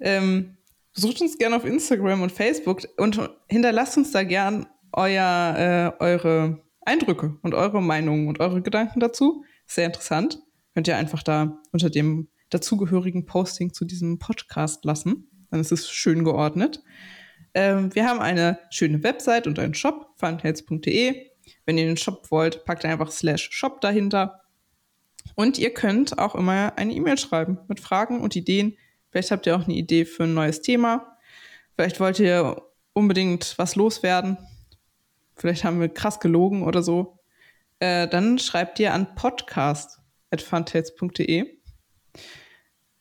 Ähm, 0.00 0.56
besucht 0.94 1.20
uns 1.20 1.38
gerne 1.38 1.56
auf 1.56 1.64
Instagram 1.64 2.22
und 2.22 2.32
Facebook 2.32 2.82
und 2.96 3.30
hinterlasst 3.48 3.96
uns 3.96 4.12
da 4.12 4.22
gern 4.22 4.66
euer, 4.92 5.94
äh, 5.98 6.02
eure 6.02 6.62
Eindrücke 6.82 7.38
und 7.42 7.54
eure 7.54 7.82
Meinungen 7.82 8.28
und 8.28 8.40
eure 8.40 8.62
Gedanken 8.62 9.00
dazu. 9.00 9.44
Sehr 9.66 9.86
interessant. 9.86 10.40
Könnt 10.74 10.88
ihr 10.88 10.96
einfach 10.96 11.22
da 11.22 11.60
unter 11.72 11.90
dem 11.90 12.28
dazugehörigen 12.50 13.26
Posting 13.26 13.72
zu 13.72 13.84
diesem 13.84 14.18
Podcast 14.18 14.84
lassen. 14.84 15.28
Dann 15.50 15.60
ist 15.60 15.72
es 15.72 15.90
schön 15.90 16.24
geordnet. 16.24 16.82
Ähm, 17.54 17.94
wir 17.94 18.06
haben 18.06 18.20
eine 18.20 18.58
schöne 18.70 19.02
Website 19.02 19.46
und 19.46 19.58
einen 19.58 19.74
Shop, 19.74 20.14
funtails.de. 20.16 21.26
Wenn 21.66 21.78
ihr 21.78 21.86
den 21.86 21.96
Shop 21.96 22.30
wollt, 22.30 22.64
packt 22.64 22.84
einfach 22.84 23.10
slash 23.10 23.48
shop 23.50 23.80
dahinter. 23.80 24.40
Und 25.34 25.58
ihr 25.58 25.72
könnt 25.72 26.18
auch 26.18 26.34
immer 26.34 26.72
eine 26.76 26.92
E-Mail 26.92 27.18
schreiben 27.18 27.58
mit 27.68 27.80
Fragen 27.80 28.20
und 28.20 28.36
Ideen. 28.36 28.76
Vielleicht 29.10 29.30
habt 29.30 29.46
ihr 29.46 29.56
auch 29.56 29.64
eine 29.64 29.74
Idee 29.74 30.04
für 30.04 30.24
ein 30.24 30.34
neues 30.34 30.62
Thema. 30.62 31.16
Vielleicht 31.74 32.00
wollt 32.00 32.18
ihr 32.18 32.62
unbedingt 32.92 33.54
was 33.58 33.76
loswerden 33.76 34.38
vielleicht 35.40 35.64
haben 35.64 35.80
wir 35.80 35.88
krass 35.88 36.20
gelogen 36.20 36.62
oder 36.62 36.82
so, 36.82 37.18
äh, 37.78 38.06
dann 38.06 38.38
schreibt 38.38 38.78
ihr 38.78 38.92
an 38.94 39.14
podcast.funtails.de. 39.14 41.58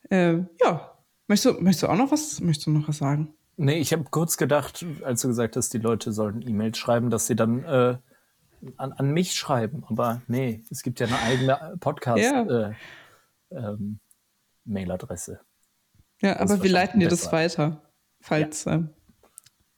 Äh, 0.09 0.37
ja, 0.59 0.97
möchtest 1.27 1.57
du, 1.57 1.61
möchtest 1.61 1.83
du 1.83 1.87
auch 1.87 1.97
noch 1.97 2.11
was, 2.11 2.39
möchtest 2.39 2.67
du 2.67 2.71
noch 2.71 2.87
was 2.87 2.97
sagen? 2.97 3.33
Nee, 3.57 3.79
ich 3.79 3.91
habe 3.91 4.05
kurz 4.05 4.37
gedacht, 4.37 4.85
als 5.03 5.21
du 5.21 5.27
gesagt 5.27 5.57
hast, 5.57 5.73
die 5.73 5.79
Leute 5.79 6.13
sollen 6.13 6.41
E-Mails 6.41 6.77
schreiben, 6.77 7.09
dass 7.09 7.27
sie 7.27 7.35
dann 7.35 7.65
äh, 7.65 7.97
an, 8.77 8.93
an 8.93 9.11
mich 9.11 9.33
schreiben. 9.33 9.83
Aber 9.87 10.21
nee, 10.27 10.63
es 10.71 10.81
gibt 10.81 11.01
ja 11.01 11.07
eine 11.07 11.19
eigene 11.19 11.75
Podcast-Mailadresse. 11.81 12.75
Ja, 13.51 13.57
äh, 13.57 13.71
ähm, 13.73 13.99
ja 16.21 16.39
aber 16.39 16.61
wir 16.61 16.69
leiten 16.69 16.99
dir 16.99 17.07
das 17.07 17.31
weiter, 17.31 17.81
falls 18.19 18.65
ja. 18.65 18.75
Ähm, 18.75 18.89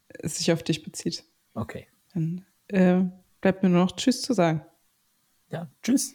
es 0.08 0.38
sich 0.38 0.52
auf 0.52 0.64
dich 0.64 0.84
bezieht. 0.84 1.24
Okay. 1.54 1.88
Dann 2.14 2.46
äh, 2.68 3.02
bleibt 3.40 3.64
mir 3.64 3.70
nur 3.70 3.86
noch 3.86 3.96
Tschüss 3.96 4.22
zu 4.22 4.34
sagen. 4.34 4.66
Ja, 5.50 5.70
Tschüss. 5.84 6.14